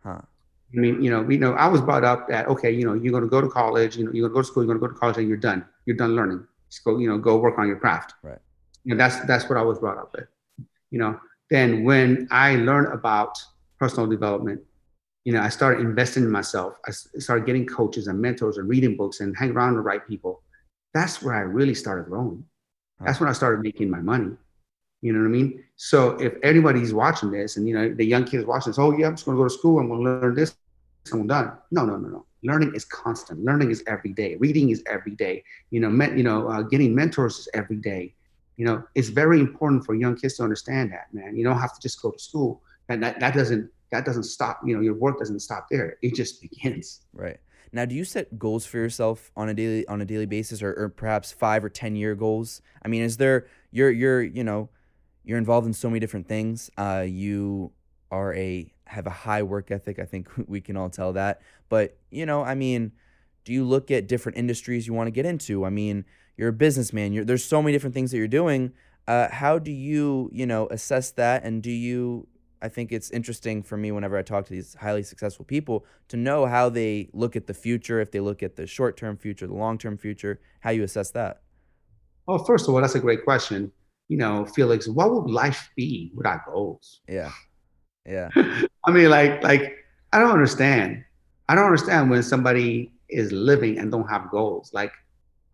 Huh. 0.02 0.22
I 0.74 0.80
mean, 0.80 1.02
you 1.02 1.10
know, 1.10 1.22
we 1.22 1.36
know 1.36 1.52
I 1.52 1.66
was 1.66 1.80
brought 1.80 2.04
up 2.04 2.28
that 2.28 2.48
okay, 2.48 2.70
you 2.70 2.86
know, 2.86 2.94
you're 2.94 3.12
going 3.12 3.24
to 3.24 3.28
go 3.28 3.40
to 3.40 3.48
college, 3.48 3.96
you 3.96 4.04
know, 4.04 4.12
you're 4.12 4.28
going 4.28 4.32
to 4.32 4.34
go 4.34 4.42
to 4.42 4.46
school, 4.46 4.62
you're 4.62 4.74
going 4.74 4.80
to 4.80 4.86
go 4.86 4.92
to 4.92 4.98
college, 4.98 5.18
and 5.18 5.28
you're 5.28 5.36
done. 5.36 5.64
You're 5.86 5.96
done 5.96 6.16
learning. 6.16 6.46
Just 6.70 6.84
go, 6.84 6.98
you 6.98 7.08
know, 7.08 7.18
go 7.18 7.36
work 7.36 7.58
on 7.58 7.66
your 7.66 7.76
craft. 7.76 8.14
Right. 8.22 8.38
And 8.86 8.98
that's 8.98 9.20
that's 9.26 9.48
what 9.48 9.58
I 9.58 9.62
was 9.62 9.78
brought 9.78 9.98
up 9.98 10.12
with. 10.16 10.26
You 10.90 10.98
know, 10.98 11.20
then 11.50 11.84
when 11.84 12.28
I 12.30 12.56
learned 12.56 12.92
about 12.92 13.38
personal 13.78 14.06
development, 14.06 14.60
you 15.24 15.32
know, 15.32 15.40
I 15.40 15.50
started 15.50 15.84
investing 15.84 16.24
in 16.24 16.30
myself. 16.30 16.78
I 16.86 16.90
started 16.90 17.46
getting 17.46 17.66
coaches 17.66 18.06
and 18.08 18.20
mentors 18.20 18.56
and 18.56 18.68
reading 18.68 18.96
books 18.96 19.20
and 19.20 19.36
hanging 19.36 19.54
around 19.54 19.74
the 19.74 19.80
right 19.80 20.06
people. 20.06 20.42
That's 20.94 21.22
where 21.22 21.34
I 21.34 21.40
really 21.40 21.74
started 21.74 22.06
growing. 22.06 22.44
That's 23.04 23.20
when 23.20 23.28
I 23.28 23.32
started 23.32 23.62
making 23.62 23.90
my 23.90 24.00
money. 24.00 24.36
You 25.00 25.12
know 25.12 25.18
what 25.18 25.26
I 25.26 25.30
mean? 25.30 25.64
So 25.76 26.10
if 26.20 26.34
anybody's 26.44 26.94
watching 26.94 27.32
this 27.32 27.56
and 27.56 27.66
you 27.68 27.74
know 27.74 27.92
the 27.92 28.04
young 28.04 28.24
kids 28.24 28.46
watching 28.46 28.70
this, 28.70 28.78
oh 28.78 28.96
yeah, 28.96 29.08
I'm 29.08 29.14
just 29.14 29.26
gonna 29.26 29.36
go 29.36 29.44
to 29.44 29.50
school, 29.50 29.80
I'm 29.80 29.88
gonna 29.88 30.00
learn 30.00 30.34
this, 30.34 30.54
I'm 31.12 31.26
done. 31.26 31.52
No, 31.70 31.84
no, 31.84 31.96
no, 31.96 32.08
no. 32.08 32.26
Learning 32.44 32.72
is 32.74 32.84
constant. 32.84 33.44
Learning 33.44 33.70
is 33.70 33.82
every 33.86 34.12
day. 34.12 34.36
Reading 34.36 34.70
is 34.70 34.82
every 34.86 35.12
day. 35.12 35.44
You 35.70 35.80
know, 35.80 35.90
me, 35.90 36.06
you 36.16 36.22
know, 36.22 36.48
uh, 36.48 36.62
getting 36.62 36.94
mentors 36.94 37.38
is 37.38 37.48
every 37.54 37.76
day. 37.76 38.14
You 38.56 38.66
know, 38.66 38.84
it's 38.94 39.08
very 39.08 39.40
important 39.40 39.84
for 39.84 39.94
young 39.94 40.16
kids 40.16 40.36
to 40.36 40.42
understand 40.42 40.92
that, 40.92 41.12
man. 41.12 41.36
You 41.36 41.44
don't 41.44 41.58
have 41.58 41.74
to 41.74 41.80
just 41.80 42.00
go 42.02 42.10
to 42.10 42.18
school. 42.18 42.62
And 42.88 43.02
that, 43.02 43.20
that 43.20 43.34
doesn't 43.34 43.70
that 43.90 44.04
doesn't 44.04 44.24
stop. 44.24 44.60
You 44.64 44.74
know, 44.74 44.80
your 44.80 44.94
work 44.94 45.18
doesn't 45.18 45.40
stop 45.40 45.68
there. 45.70 45.98
It 46.02 46.14
just 46.14 46.40
begins. 46.40 47.00
Right. 47.12 47.38
Now, 47.72 47.84
do 47.84 47.94
you 47.94 48.04
set 48.04 48.38
goals 48.38 48.66
for 48.66 48.78
yourself 48.78 49.30
on 49.36 49.48
a 49.48 49.54
daily 49.54 49.86
on 49.86 50.00
a 50.00 50.04
daily 50.04 50.26
basis, 50.26 50.62
or, 50.62 50.74
or 50.74 50.88
perhaps 50.88 51.32
five 51.32 51.64
or 51.64 51.70
ten 51.70 51.96
year 51.96 52.14
goals? 52.14 52.60
I 52.84 52.88
mean, 52.88 53.02
is 53.02 53.16
there 53.16 53.46
you're 53.70 53.90
you're 53.90 54.22
you 54.22 54.44
know 54.44 54.68
you're 55.24 55.38
involved 55.38 55.66
in 55.66 55.72
so 55.72 55.88
many 55.88 56.00
different 56.00 56.26
things. 56.26 56.70
Uh, 56.76 57.04
you 57.06 57.72
are 58.10 58.34
a 58.34 58.70
have 58.92 59.06
a 59.06 59.10
high 59.10 59.42
work 59.42 59.70
ethic. 59.70 59.98
I 59.98 60.04
think 60.04 60.28
we 60.46 60.60
can 60.60 60.76
all 60.76 60.90
tell 60.90 61.12
that. 61.14 61.42
But 61.68 61.96
you 62.10 62.26
know, 62.26 62.42
I 62.42 62.54
mean, 62.54 62.92
do 63.44 63.52
you 63.52 63.64
look 63.64 63.90
at 63.90 64.06
different 64.06 64.38
industries 64.38 64.86
you 64.86 64.94
want 64.94 65.08
to 65.08 65.12
get 65.12 65.26
into? 65.26 65.64
I 65.64 65.70
mean, 65.70 66.04
you're 66.36 66.50
a 66.50 66.52
businessman. 66.52 67.12
You're, 67.12 67.24
there's 67.24 67.44
so 67.44 67.60
many 67.60 67.72
different 67.72 67.94
things 67.94 68.10
that 68.10 68.18
you're 68.18 68.28
doing. 68.28 68.72
Uh, 69.08 69.28
how 69.30 69.58
do 69.58 69.72
you, 69.72 70.30
you 70.32 70.46
know, 70.46 70.68
assess 70.68 71.10
that? 71.12 71.44
And 71.44 71.62
do 71.62 71.70
you? 71.70 72.28
I 72.64 72.68
think 72.68 72.92
it's 72.92 73.10
interesting 73.10 73.64
for 73.64 73.76
me 73.76 73.90
whenever 73.90 74.16
I 74.16 74.22
talk 74.22 74.44
to 74.46 74.52
these 74.52 74.76
highly 74.76 75.02
successful 75.02 75.44
people 75.44 75.84
to 76.06 76.16
know 76.16 76.46
how 76.46 76.68
they 76.68 77.08
look 77.12 77.34
at 77.34 77.48
the 77.48 77.54
future. 77.54 78.00
If 78.00 78.12
they 78.12 78.20
look 78.20 78.40
at 78.40 78.54
the 78.54 78.68
short 78.68 78.96
term 78.96 79.16
future, 79.16 79.48
the 79.48 79.54
long 79.54 79.78
term 79.78 79.98
future, 79.98 80.40
how 80.60 80.70
you 80.70 80.84
assess 80.84 81.10
that. 81.10 81.42
Well, 82.26 82.38
first 82.44 82.68
of 82.68 82.74
all, 82.74 82.80
that's 82.80 82.94
a 82.94 83.00
great 83.00 83.24
question 83.24 83.72
you 84.12 84.18
know, 84.18 84.44
Felix, 84.44 84.86
what 84.88 85.10
would 85.10 85.30
life 85.30 85.70
be 85.74 86.12
without 86.14 86.44
goals? 86.44 87.00
Yeah. 87.08 87.30
Yeah. 88.06 88.30
I 88.84 88.90
mean, 88.90 89.10
like, 89.10 89.42
like 89.42 89.76
I 90.12 90.18
don't 90.18 90.32
understand. 90.32 91.04
I 91.48 91.54
don't 91.54 91.64
understand 91.64 92.10
when 92.10 92.22
somebody 92.22 92.92
is 93.08 93.32
living 93.32 93.78
and 93.78 93.90
don't 93.90 94.08
have 94.08 94.30
goals. 94.30 94.72
Like, 94.72 94.92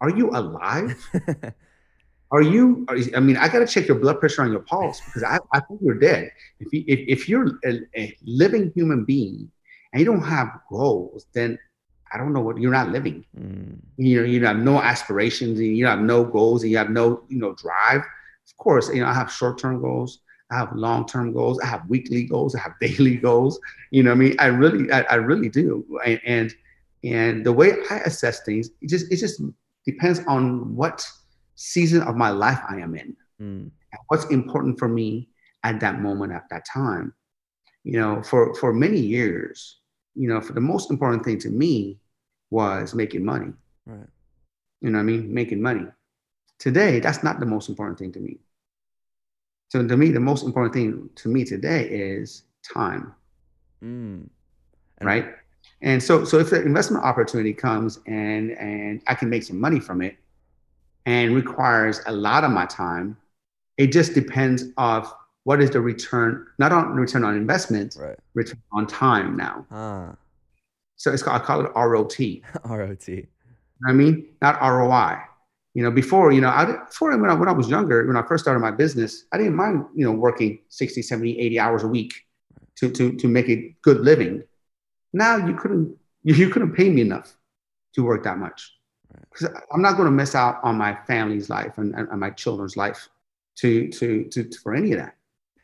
are 0.01 0.11
you 0.11 0.31
alive? 0.31 0.97
are 2.31 2.43
you? 2.43 2.87
Are, 2.89 2.97
I 3.17 3.21
mean, 3.21 3.37
I 3.37 3.49
got 3.49 3.61
to 3.61 3.67
check 3.67 3.89
your 3.89 3.99
blood 3.99 4.21
pressure 4.21 4.43
on 4.43 4.51
your 4.51 4.61
pulse 4.61 5.01
because 5.05 5.23
I, 5.23 5.39
I 5.53 5.61
think 5.61 5.81
you're 5.83 5.99
dead. 5.99 6.31
If 6.61 6.73
you, 6.73 6.85
if, 6.87 7.21
if 7.21 7.29
you're 7.29 7.59
a, 7.65 7.81
a 7.97 8.17
living 8.25 8.73
human 8.75 9.05
being 9.05 9.51
and 9.93 10.01
you 10.01 10.07
don't 10.07 10.23
have 10.23 10.61
goals, 10.71 11.27
then 11.35 11.59
I 12.13 12.19
don't 12.19 12.33
know 12.33 12.41
what 12.41 12.59
you're 12.59 12.73
not 12.73 12.91
living. 12.91 13.25
Mm. 13.39 13.79
You 13.97 14.21
know, 14.21 14.27
you 14.27 14.45
have 14.47 14.57
no 14.57 14.81
aspirations 14.81 15.59
and 15.59 15.77
you 15.77 15.87
have 15.87 16.01
no 16.01 16.25
goals 16.25 16.63
and 16.63 16.71
you 16.71 16.79
have 16.79 16.91
no, 16.91 17.23
you 17.29 17.39
know, 17.39 17.55
drive. 17.55 18.01
Of 18.01 18.57
course, 18.57 18.89
you 18.89 19.01
know, 19.01 19.09
I 19.09 19.15
have 19.15 19.31
short-term 19.31 19.81
goals. 19.81 20.21
I 20.51 20.57
have 20.57 20.75
long-term 20.75 21.33
goals. 21.33 21.61
I 21.61 21.67
have 21.67 21.89
weekly 21.89 22.25
goals. 22.25 22.55
I 22.55 22.61
have 22.61 22.75
daily 22.81 23.17
goals. 23.17 23.61
You 23.91 24.03
know, 24.03 24.13
I 24.13 24.15
mean, 24.15 24.35
I 24.39 24.47
really, 24.47 24.91
I, 24.91 25.03
I 25.03 25.15
really 25.17 25.49
do. 25.49 25.85
And, 26.05 26.21
and 26.25 26.55
and 27.05 27.47
the 27.47 27.53
way 27.53 27.75
I 27.91 27.99
assess 27.99 28.43
things, 28.43 28.71
it 28.81 28.89
just 28.89 29.11
it 29.13 29.17
just 29.17 29.41
depends 29.85 30.21
on 30.27 30.75
what 30.75 31.07
season 31.55 32.03
of 32.03 32.17
my 32.17 32.31
life 32.31 32.61
I 32.69 32.79
am 32.79 32.95
in, 32.95 33.17
mm. 33.41 33.71
what's 34.09 34.25
important 34.27 34.79
for 34.79 34.89
me 34.89 35.29
at 35.63 35.81
that 35.81 36.01
moment 36.01 36.33
at 36.33 36.49
that 36.51 36.65
time. 36.65 37.15
You 37.85 38.01
know, 38.01 38.23
for 38.23 38.55
for 38.55 38.73
many 38.73 38.99
years, 38.99 39.79
you 40.15 40.29
know, 40.29 40.41
for 40.41 40.53
the 40.53 40.61
most 40.61 40.91
important 40.91 41.25
thing 41.25 41.39
to 41.41 41.51
me 41.51 41.99
was 42.51 42.95
making 42.95 43.25
money. 43.25 43.53
Right. 43.87 44.09
You 44.81 44.91
know, 44.91 44.99
I 44.99 45.03
mean, 45.03 45.33
making 45.33 45.63
money. 45.63 45.87
Today, 46.59 46.99
that's 46.99 47.23
not 47.23 47.39
the 47.39 47.47
most 47.47 47.69
important 47.69 47.99
thing 47.99 48.13
to 48.13 48.21
me. 48.21 48.39
So 49.69 49.87
to 49.87 49.97
me, 49.97 50.11
the 50.11 50.21
most 50.21 50.45
important 50.45 50.75
thing 50.75 51.11
to 51.17 51.29
me 51.29 51.45
today 51.45 51.89
is 51.89 52.45
time. 52.75 53.15
Mm. 53.83 54.29
right? 55.01 55.35
And 55.83 56.03
so, 56.03 56.25
so 56.25 56.39
if 56.39 56.51
the 56.51 56.63
investment 56.63 57.05
opportunity 57.05 57.53
comes 57.53 58.01
and 58.07 58.51
and 58.53 59.01
I 59.07 59.15
can 59.15 59.31
make 59.31 59.45
some 59.45 59.61
money 59.61 59.79
from 59.79 60.03
it, 60.03 60.17
and 61.07 61.35
requires 61.35 62.01
a 62.07 62.13
lot 62.13 62.45
of 62.45 62.51
my 62.51 62.67
time, 62.67 63.17
it 63.77 63.93
just 63.93 64.13
depends 64.15 64.65
of 64.77 65.13
what 65.45 65.63
is 65.63 65.71
the 65.71 65.81
return, 65.81 66.47
not 66.59 66.73
on 66.73 66.91
return 66.91 67.25
on 67.25 67.35
investment, 67.35 67.97
right. 67.99 68.19
return 68.35 68.61
on 68.73 68.87
time 68.87 69.37
now. 69.37 69.65
Ah. 69.71 70.15
So 70.97 71.13
it's 71.13 71.23
called, 71.23 71.41
I 71.41 71.45
call 71.45 71.65
it 71.65 71.73
ROT. 71.75 72.19
ROT. 72.65 73.09
You 73.09 73.27
know 73.81 73.91
I 73.91 73.93
mean, 73.93 74.27
not 74.43 74.61
ROI 74.61 75.19
you 75.75 75.83
know, 75.83 75.91
before, 75.91 76.33
you 76.33 76.41
know, 76.41 76.49
I, 76.49 76.65
before 76.87 77.17
when 77.17 77.31
I, 77.31 77.35
when 77.35 77.49
I 77.49 77.53
was 77.53 77.69
younger, 77.69 78.07
when 78.07 78.17
I 78.17 78.23
first 78.23 78.45
started 78.45 78.61
my 78.61 78.71
business, 78.71 79.25
I 79.33 79.39
didn't 79.39 79.55
mind, 79.55 79.85
you 79.95 80.05
know, 80.05 80.13
working 80.13 80.61
60, 80.69 81.03
70, 81.03 81.39
80 81.39 81.61
hours 81.61 81.83
a 81.83 81.89
week 81.89 82.15
to, 82.77 82.91
to, 82.91 83.13
to 83.17 83.29
make 83.29 83.49
a 83.49 83.77
good 83.83 84.01
living. 84.01 84.43
Now 85.13 85.37
you 85.37 85.55
couldn't, 85.55 85.97
you 86.23 86.49
couldn't 86.49 86.73
pay 86.73 86.89
me 86.89 87.03
enough 87.03 87.37
to 87.95 88.03
work 88.03 88.25
that 88.25 88.39
much. 88.39 88.73
Because 89.31 89.49
I'm 89.73 89.83
not 89.83 89.93
going 89.93 90.07
to 90.07 90.13
miss 90.13 90.35
out 90.35 90.59
on 90.63 90.77
my 90.77 90.95
family's 91.07 91.49
life 91.49 91.79
and, 91.79 91.95
and, 91.95 92.09
and 92.09 92.21
my 92.21 92.31
children's 92.31 92.77
life 92.77 93.09
to, 93.57 93.89
to, 93.89 94.25
to, 94.25 94.45
to, 94.45 94.59
for 94.59 94.75
any 94.75 94.93
of 94.93 94.99
that, 94.99 95.17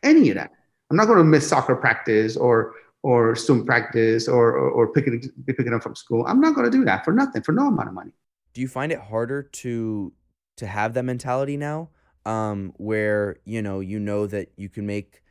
any 0.02 0.30
of 0.30 0.36
that. 0.36 0.50
I'm 0.90 0.96
not 0.96 1.06
going 1.06 1.18
to 1.18 1.24
miss 1.24 1.48
soccer 1.48 1.76
practice 1.76 2.36
or, 2.36 2.74
or 3.02 3.34
swim 3.36 3.64
practice 3.64 4.28
or, 4.28 4.52
or, 4.52 4.70
or 4.70 4.92
picking, 4.92 5.22
picking 5.46 5.74
up 5.74 5.82
from 5.82 5.94
school. 5.94 6.26
I'm 6.26 6.40
not 6.40 6.54
going 6.54 6.70
to 6.70 6.76
do 6.76 6.84
that 6.84 7.04
for 7.04 7.12
nothing, 7.12 7.42
for 7.42 7.52
no 7.52 7.68
amount 7.68 7.88
of 7.88 7.94
money 7.94 8.12
do 8.54 8.60
you 8.60 8.68
find 8.68 8.92
it 8.92 8.98
harder 8.98 9.42
to 9.42 10.12
to 10.56 10.66
have 10.66 10.94
that 10.94 11.02
mentality 11.02 11.56
now? 11.56 11.90
Um, 12.24 12.72
where 12.78 13.36
you 13.44 13.60
know 13.60 13.80
you 13.80 14.00
know 14.00 14.26
that 14.26 14.52
you 14.56 14.70
can 14.70 14.86
make 14.86 15.22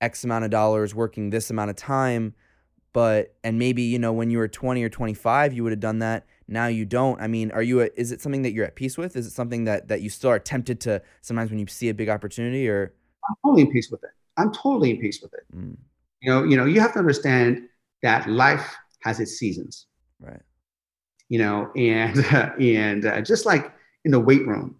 x 0.00 0.22
amount 0.22 0.44
of 0.44 0.50
dollars 0.50 0.94
working 0.94 1.30
this 1.30 1.50
amount 1.50 1.70
of 1.70 1.76
time 1.76 2.34
but 2.96 3.34
and 3.44 3.58
maybe 3.58 3.82
you 3.82 3.98
know 3.98 4.10
when 4.14 4.30
you 4.30 4.38
were 4.38 4.48
20 4.48 4.82
or 4.82 4.88
25 4.88 5.52
you 5.52 5.62
would 5.62 5.72
have 5.72 5.80
done 5.80 5.98
that. 5.98 6.24
Now 6.48 6.68
you 6.68 6.86
don't. 6.86 7.20
I 7.20 7.26
mean 7.26 7.50
are 7.50 7.62
you 7.62 7.82
a, 7.82 7.90
is 7.94 8.10
it 8.10 8.22
something 8.22 8.40
that 8.40 8.52
you're 8.52 8.64
at 8.64 8.74
peace 8.74 8.96
with? 8.96 9.16
Is 9.16 9.26
it 9.26 9.32
something 9.32 9.64
that 9.64 9.88
that 9.88 10.00
you 10.00 10.08
still 10.08 10.30
are 10.30 10.38
tempted 10.38 10.80
to 10.80 11.02
sometimes 11.20 11.50
when 11.50 11.58
you 11.58 11.66
see 11.66 11.90
a 11.90 11.94
big 11.94 12.08
opportunity 12.08 12.66
or? 12.70 12.94
I'm 13.28 13.36
totally 13.44 13.62
in 13.62 13.70
peace 13.70 13.90
with 13.90 14.02
it. 14.02 14.10
I'm 14.38 14.50
totally 14.50 14.92
in 14.92 14.98
peace 14.98 15.20
with 15.20 15.34
it. 15.34 15.44
Mm. 15.54 15.76
you 16.22 16.30
know 16.30 16.44
you 16.44 16.56
know 16.56 16.64
you 16.64 16.80
have 16.80 16.94
to 16.94 16.98
understand 16.98 17.68
that 18.02 18.30
life 18.30 18.74
has 19.02 19.20
its 19.20 19.32
seasons. 19.32 19.86
Right 20.18 20.40
you 21.28 21.38
know 21.38 21.70
and 21.76 22.18
and 22.60 23.04
uh, 23.06 23.20
just 23.20 23.46
like 23.46 23.72
in 24.04 24.10
the 24.10 24.20
weight 24.20 24.46
room 24.46 24.76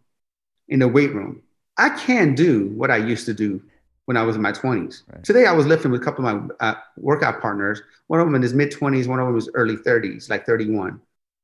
in 0.69 0.79
the 0.79 0.89
weight 0.89 1.13
room 1.15 1.43
i 1.77 1.89
can't 1.89 2.37
do 2.37 2.69
what 2.69 2.91
i 2.91 2.97
used 2.97 3.27
to 3.27 3.35
do 3.35 3.63
when 4.07 4.17
I 4.17 4.23
was 4.23 4.37
in 4.37 4.43
my 4.43 4.53
20s. 4.53 5.03
Right. 5.13 5.23
Today, 5.23 5.47
I 5.47 5.53
was 5.53 5.67
lifting 5.67 5.91
with 5.91 6.01
a 6.01 6.05
couple 6.05 6.27
of 6.27 6.43
my 6.43 6.55
uh, 6.61 6.75
workout 6.97 7.41
partners. 7.41 7.83
One 8.07 8.21
of 8.21 8.27
them 8.27 8.35
in 8.35 8.43
his 8.43 8.55
mid 8.55 8.73
20s, 8.73 9.07
one 9.07 9.19
of 9.19 9.27
them 9.27 9.35
was 9.35 9.51
early 9.55 9.77
30s, 9.77 10.31
like 10.31 10.47
31. 10.47 11.01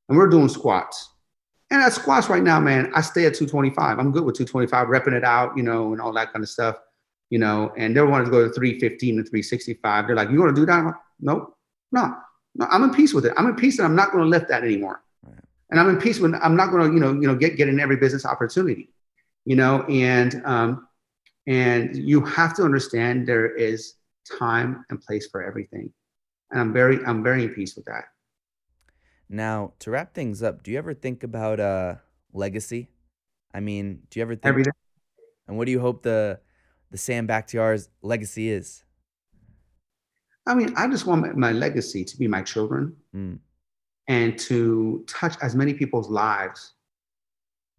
And 0.08 0.18
we're 0.18 0.28
doing 0.28 0.48
squats. 0.48 1.10
And 1.70 1.82
at 1.82 1.92
squats 1.92 2.28
right 2.28 2.42
now, 2.42 2.60
man, 2.60 2.92
I 2.94 3.00
stay 3.00 3.26
at 3.26 3.34
225. 3.34 3.98
I'm 3.98 4.12
good 4.12 4.24
with 4.24 4.36
225, 4.36 4.88
repping 4.88 5.16
it 5.16 5.24
out, 5.24 5.56
you 5.56 5.62
know, 5.62 5.92
and 5.92 6.00
all 6.00 6.12
that 6.12 6.32
kind 6.32 6.42
of 6.42 6.48
stuff, 6.48 6.76
you 7.30 7.38
know. 7.38 7.72
And 7.76 7.96
they 7.96 8.02
wanted 8.02 8.26
to 8.26 8.30
go 8.30 8.46
to 8.46 8.52
315 8.52 9.18
and 9.18 9.26
365. 9.26 10.06
They're 10.06 10.16
like, 10.16 10.30
you 10.30 10.38
want 10.38 10.54
to 10.54 10.60
do 10.60 10.66
that? 10.66 10.84
Like, 10.84 10.94
nope, 11.20 11.56
no, 11.90 12.00
no. 12.00 12.14
I'm 12.60 12.82
in 12.82 12.90
peace 12.92 13.14
with 13.14 13.26
it. 13.26 13.32
I'm 13.36 13.46
in 13.46 13.56
peace 13.56 13.76
that 13.78 13.84
I'm 13.84 13.96
not 13.96 14.12
going 14.12 14.24
to 14.24 14.28
lift 14.28 14.48
that 14.48 14.62
anymore. 14.62 15.02
Right. 15.22 15.34
And 15.70 15.80
I'm 15.80 15.88
in 15.88 15.98
peace 15.98 16.20
when 16.20 16.34
I'm 16.34 16.56
not 16.56 16.70
going 16.70 16.88
to, 16.88 16.94
you 16.94 17.00
know, 17.00 17.12
you 17.12 17.26
know, 17.26 17.34
get 17.34 17.56
get 17.56 17.68
in 17.68 17.80
every 17.80 17.96
business 17.96 18.26
opportunity, 18.26 18.90
you 19.44 19.56
know. 19.56 19.82
And 19.84 20.42
um, 20.44 20.88
and 21.46 21.96
you 21.96 22.20
have 22.24 22.54
to 22.56 22.62
understand 22.62 23.26
there 23.26 23.54
is 23.54 23.94
time 24.38 24.84
and 24.90 25.00
place 25.00 25.28
for 25.30 25.42
everything. 25.42 25.92
And 26.50 26.60
I'm 26.60 26.72
very, 26.72 27.04
I'm 27.04 27.22
very 27.22 27.44
in 27.44 27.50
peace 27.50 27.74
with 27.74 27.86
that. 27.86 28.04
Now, 29.28 29.72
to 29.80 29.90
wrap 29.90 30.14
things 30.14 30.42
up, 30.42 30.62
do 30.62 30.70
you 30.70 30.78
ever 30.78 30.94
think 30.94 31.22
about 31.22 31.58
uh 31.58 31.96
legacy? 32.32 32.90
I 33.54 33.60
mean, 33.60 34.02
do 34.10 34.18
you 34.18 34.22
ever 34.22 34.34
think 34.34 34.46
every 34.46 34.62
day? 34.62 34.70
And 35.48 35.56
what 35.56 35.66
do 35.66 35.72
you 35.72 35.80
hope 35.80 36.02
the 36.02 36.40
the 36.90 36.98
Sam 36.98 37.26
Bakhtiar's 37.26 37.88
legacy 38.02 38.50
is? 38.50 38.84
I 40.46 40.54
mean, 40.54 40.74
I 40.76 40.88
just 40.88 41.06
want 41.06 41.36
my, 41.36 41.52
legacy 41.52 42.04
to 42.04 42.18
be 42.18 42.26
my 42.26 42.42
children 42.42 42.96
mm. 43.14 43.38
and 44.08 44.38
to 44.40 45.04
touch 45.06 45.36
as 45.40 45.54
many 45.54 45.72
people's 45.72 46.10
lives, 46.10 46.72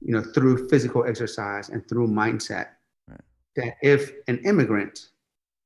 you 0.01 0.13
know, 0.13 0.21
through 0.21 0.69
physical 0.69 1.05
exercise 1.05 1.69
and 1.69 1.87
through 1.87 2.07
mindset 2.07 2.67
Right. 3.09 3.19
that 3.57 3.77
if 3.81 4.11
an 4.27 4.39
immigrant 4.45 5.09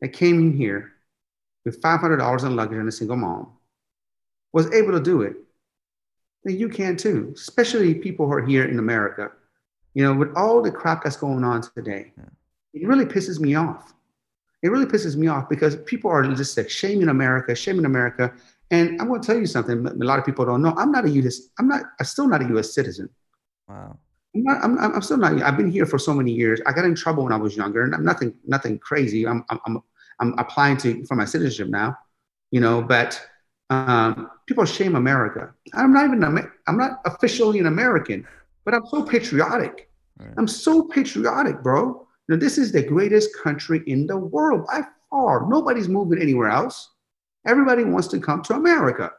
that 0.01 0.09
came 0.09 0.39
in 0.39 0.57
here 0.57 0.93
with 1.65 1.81
$500 1.81 2.45
in 2.45 2.55
luggage 2.55 2.77
and 2.77 2.89
a 2.89 2.91
single 2.91 3.17
mom 3.17 3.51
was 4.53 4.71
able 4.73 4.93
to 4.93 4.99
do 4.99 5.21
it, 5.21 5.35
then 6.43 6.57
you 6.57 6.69
can 6.69 6.95
too, 6.95 7.33
especially 7.35 7.93
people 7.93 8.25
who 8.25 8.33
are 8.33 8.45
here 8.45 8.65
in 8.65 8.79
America. 8.79 9.31
You 9.93 10.03
know, 10.03 10.13
with 10.13 10.35
all 10.35 10.61
the 10.61 10.71
crap 10.71 11.03
that's 11.03 11.17
going 11.17 11.43
on 11.43 11.61
today, 11.61 12.13
yeah. 12.17 12.23
it 12.73 12.87
really 12.87 13.05
pisses 13.05 13.39
me 13.39 13.55
off. 13.55 13.93
It 14.63 14.69
really 14.69 14.85
pisses 14.85 15.15
me 15.15 15.27
off 15.27 15.49
because 15.49 15.75
people 15.75 16.09
are 16.09 16.23
just 16.33 16.57
like 16.57 16.69
shaming 16.69 17.09
America, 17.09 17.55
shaming 17.55 17.85
America. 17.85 18.33
And 18.71 18.99
I'm 18.99 19.07
going 19.07 19.21
to 19.21 19.27
tell 19.27 19.37
you 19.37 19.45
something. 19.45 19.85
A 19.85 19.91
lot 20.03 20.19
of 20.19 20.25
people 20.25 20.45
don't 20.45 20.61
know. 20.61 20.73
I'm 20.77 20.91
not 20.91 21.05
a 21.05 21.09
U.S. 21.09 21.49
I'm 21.59 21.67
not. 21.67 21.83
I'm 21.99 22.05
still 22.05 22.27
not 22.27 22.41
a 22.41 22.47
U.S. 22.49 22.73
citizen. 22.73 23.09
Wow. 23.69 23.97
I'm, 24.35 24.43
not, 24.43 24.63
I'm, 24.63 24.77
I'm 24.95 25.01
still 25.01 25.17
not. 25.17 25.41
I've 25.41 25.57
been 25.57 25.71
here 25.71 25.85
for 25.85 25.97
so 25.97 26.13
many 26.13 26.31
years. 26.31 26.59
I 26.65 26.73
got 26.73 26.85
in 26.85 26.95
trouble 26.95 27.23
when 27.23 27.33
I 27.33 27.37
was 27.37 27.55
younger, 27.55 27.83
and 27.83 27.95
I'm 27.95 28.03
nothing, 28.03 28.33
nothing 28.45 28.77
crazy. 28.79 29.25
I'm, 29.27 29.45
I'm, 29.49 29.81
I'm 30.19 30.33
applying 30.37 30.77
to 30.77 31.05
for 31.05 31.15
my 31.15 31.25
citizenship 31.25 31.69
now, 31.69 31.97
you 32.51 32.59
know. 32.59 32.81
But 32.81 33.21
um, 33.69 34.29
people 34.47 34.65
shame 34.65 34.95
America. 34.95 35.53
I'm 35.73 35.93
not 35.93 36.05
even. 36.05 36.23
I'm 36.23 36.77
not 36.77 37.01
officially 37.05 37.59
an 37.59 37.67
American, 37.67 38.27
but 38.65 38.73
I'm 38.73 38.85
so 38.87 39.03
patriotic. 39.03 39.89
Right. 40.17 40.33
I'm 40.37 40.47
so 40.47 40.83
patriotic, 40.83 41.61
bro. 41.61 42.06
Know, 42.29 42.35
this 42.35 42.57
is 42.57 42.71
the 42.71 42.83
greatest 42.83 43.35
country 43.35 43.83
in 43.87 44.07
the 44.07 44.17
world 44.17 44.65
by 44.67 44.81
far. 45.09 45.47
Nobody's 45.47 45.87
moving 45.87 46.21
anywhere 46.21 46.49
else. 46.49 46.89
Everybody 47.45 47.83
wants 47.83 48.07
to 48.09 48.19
come 48.19 48.41
to 48.43 48.55
America. 48.55 49.11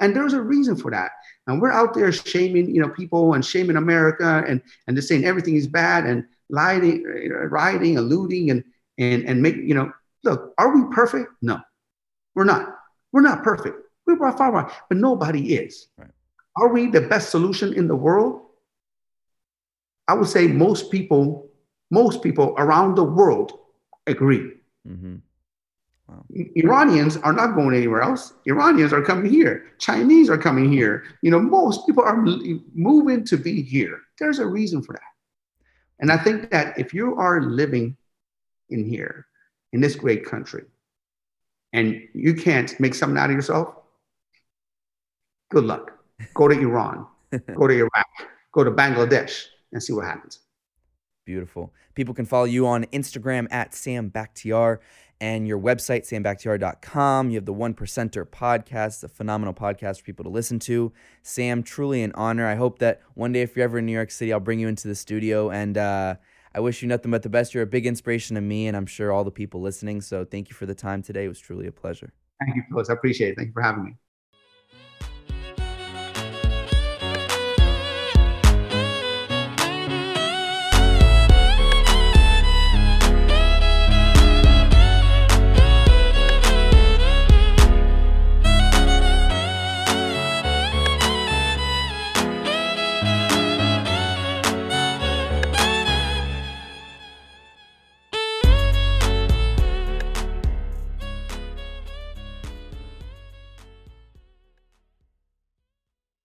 And 0.00 0.16
there's 0.16 0.32
a 0.32 0.40
reason 0.40 0.76
for 0.76 0.90
that. 0.90 1.12
And 1.46 1.60
we're 1.60 1.70
out 1.70 1.94
there 1.94 2.10
shaming, 2.10 2.74
you 2.74 2.80
know, 2.80 2.88
people 2.88 3.34
and 3.34 3.44
shaming 3.44 3.76
America 3.76 4.44
and, 4.48 4.62
and 4.86 4.96
just 4.96 5.08
saying 5.08 5.24
everything 5.24 5.56
is 5.56 5.66
bad 5.66 6.06
and 6.06 6.24
lying, 6.48 7.04
rioting, 7.50 7.94
eluding, 7.96 8.50
and 8.50 8.64
and 8.98 9.24
and 9.24 9.42
make, 9.42 9.56
you 9.56 9.74
know, 9.74 9.92
look, 10.22 10.54
are 10.58 10.74
we 10.74 10.94
perfect? 10.94 11.30
No, 11.42 11.60
we're 12.34 12.44
not. 12.44 12.76
We're 13.12 13.20
not 13.20 13.42
perfect. 13.42 13.76
We're 14.06 14.16
by 14.16 14.32
far, 14.32 14.52
right, 14.52 14.72
but 14.88 14.98
nobody 14.98 15.54
is. 15.54 15.88
Right. 15.96 16.10
Are 16.56 16.68
we 16.68 16.88
the 16.88 17.00
best 17.00 17.30
solution 17.30 17.72
in 17.74 17.88
the 17.88 17.96
world? 17.96 18.42
I 20.06 20.14
would 20.14 20.28
say 20.28 20.46
most 20.46 20.90
people, 20.90 21.48
most 21.90 22.22
people 22.22 22.54
around 22.58 22.94
the 22.94 23.04
world 23.04 23.58
agree. 24.06 24.52
Mm-hmm. 24.88 25.16
Wow. 26.08 26.24
Iranians 26.56 27.16
are 27.18 27.32
not 27.32 27.54
going 27.54 27.74
anywhere 27.74 28.02
else. 28.02 28.34
Iranians 28.46 28.92
are 28.92 29.02
coming 29.02 29.30
here. 29.30 29.72
Chinese 29.78 30.28
are 30.28 30.36
coming 30.36 30.70
here. 30.70 31.04
You 31.22 31.30
know, 31.30 31.40
most 31.40 31.86
people 31.86 32.04
are 32.04 32.22
moving 32.74 33.24
to 33.24 33.36
be 33.38 33.62
here. 33.62 34.00
There's 34.18 34.38
a 34.38 34.46
reason 34.46 34.82
for 34.82 34.92
that. 34.92 35.00
And 36.00 36.12
I 36.12 36.18
think 36.18 36.50
that 36.50 36.78
if 36.78 36.92
you 36.92 37.16
are 37.16 37.40
living 37.40 37.96
in 38.68 38.84
here, 38.84 39.26
in 39.72 39.80
this 39.80 39.96
great 39.96 40.24
country, 40.24 40.64
and 41.72 42.00
you 42.12 42.34
can't 42.34 42.78
make 42.78 42.94
something 42.94 43.18
out 43.18 43.30
of 43.30 43.36
yourself, 43.36 43.74
good 45.50 45.64
luck. 45.64 45.92
Go 46.34 46.48
to 46.48 46.58
Iran, 46.58 47.06
go 47.54 47.66
to 47.66 47.74
Iraq, 47.74 48.06
go 48.52 48.62
to 48.62 48.70
Bangladesh, 48.70 49.46
and 49.72 49.82
see 49.82 49.92
what 49.92 50.04
happens. 50.04 50.40
Beautiful. 51.24 51.72
People 51.94 52.14
can 52.14 52.26
follow 52.26 52.44
you 52.44 52.66
on 52.66 52.84
Instagram 52.86 53.46
at 53.50 53.74
Sam 53.74 54.10
Bakhtiar 54.10 54.78
and 55.20 55.48
your 55.48 55.58
website, 55.58 56.02
sambakhtiar.com. 56.02 57.30
You 57.30 57.36
have 57.36 57.46
the 57.46 57.52
One 57.52 57.72
Percenter 57.72 58.26
podcast, 58.26 59.02
a 59.04 59.08
phenomenal 59.08 59.54
podcast 59.54 59.98
for 59.98 60.04
people 60.04 60.24
to 60.24 60.30
listen 60.30 60.58
to. 60.60 60.92
Sam, 61.22 61.62
truly 61.62 62.02
an 62.02 62.12
honor. 62.14 62.46
I 62.46 62.56
hope 62.56 62.78
that 62.80 63.00
one 63.14 63.32
day, 63.32 63.42
if 63.42 63.56
you're 63.56 63.64
ever 63.64 63.78
in 63.78 63.86
New 63.86 63.92
York 63.92 64.10
City, 64.10 64.32
I'll 64.32 64.40
bring 64.40 64.58
you 64.58 64.68
into 64.68 64.88
the 64.88 64.94
studio. 64.94 65.50
And 65.50 65.78
uh, 65.78 66.16
I 66.54 66.60
wish 66.60 66.82
you 66.82 66.88
nothing 66.88 67.10
but 67.10 67.22
the 67.22 67.30
best. 67.30 67.54
You're 67.54 67.62
a 67.62 67.66
big 67.66 67.86
inspiration 67.86 68.34
to 68.34 68.42
me, 68.42 68.66
and 68.66 68.76
I'm 68.76 68.86
sure 68.86 69.12
all 69.12 69.24
the 69.24 69.30
people 69.30 69.60
listening. 69.60 70.00
So 70.02 70.24
thank 70.24 70.48
you 70.50 70.54
for 70.54 70.66
the 70.66 70.74
time 70.74 71.02
today. 71.02 71.24
It 71.24 71.28
was 71.28 71.40
truly 71.40 71.66
a 71.66 71.72
pleasure. 71.72 72.12
Thank 72.40 72.56
you, 72.56 72.62
Felix. 72.68 72.90
I 72.90 72.92
appreciate 72.94 73.30
it. 73.30 73.36
Thank 73.36 73.48
you 73.48 73.52
for 73.54 73.62
having 73.62 73.84
me. 73.84 73.94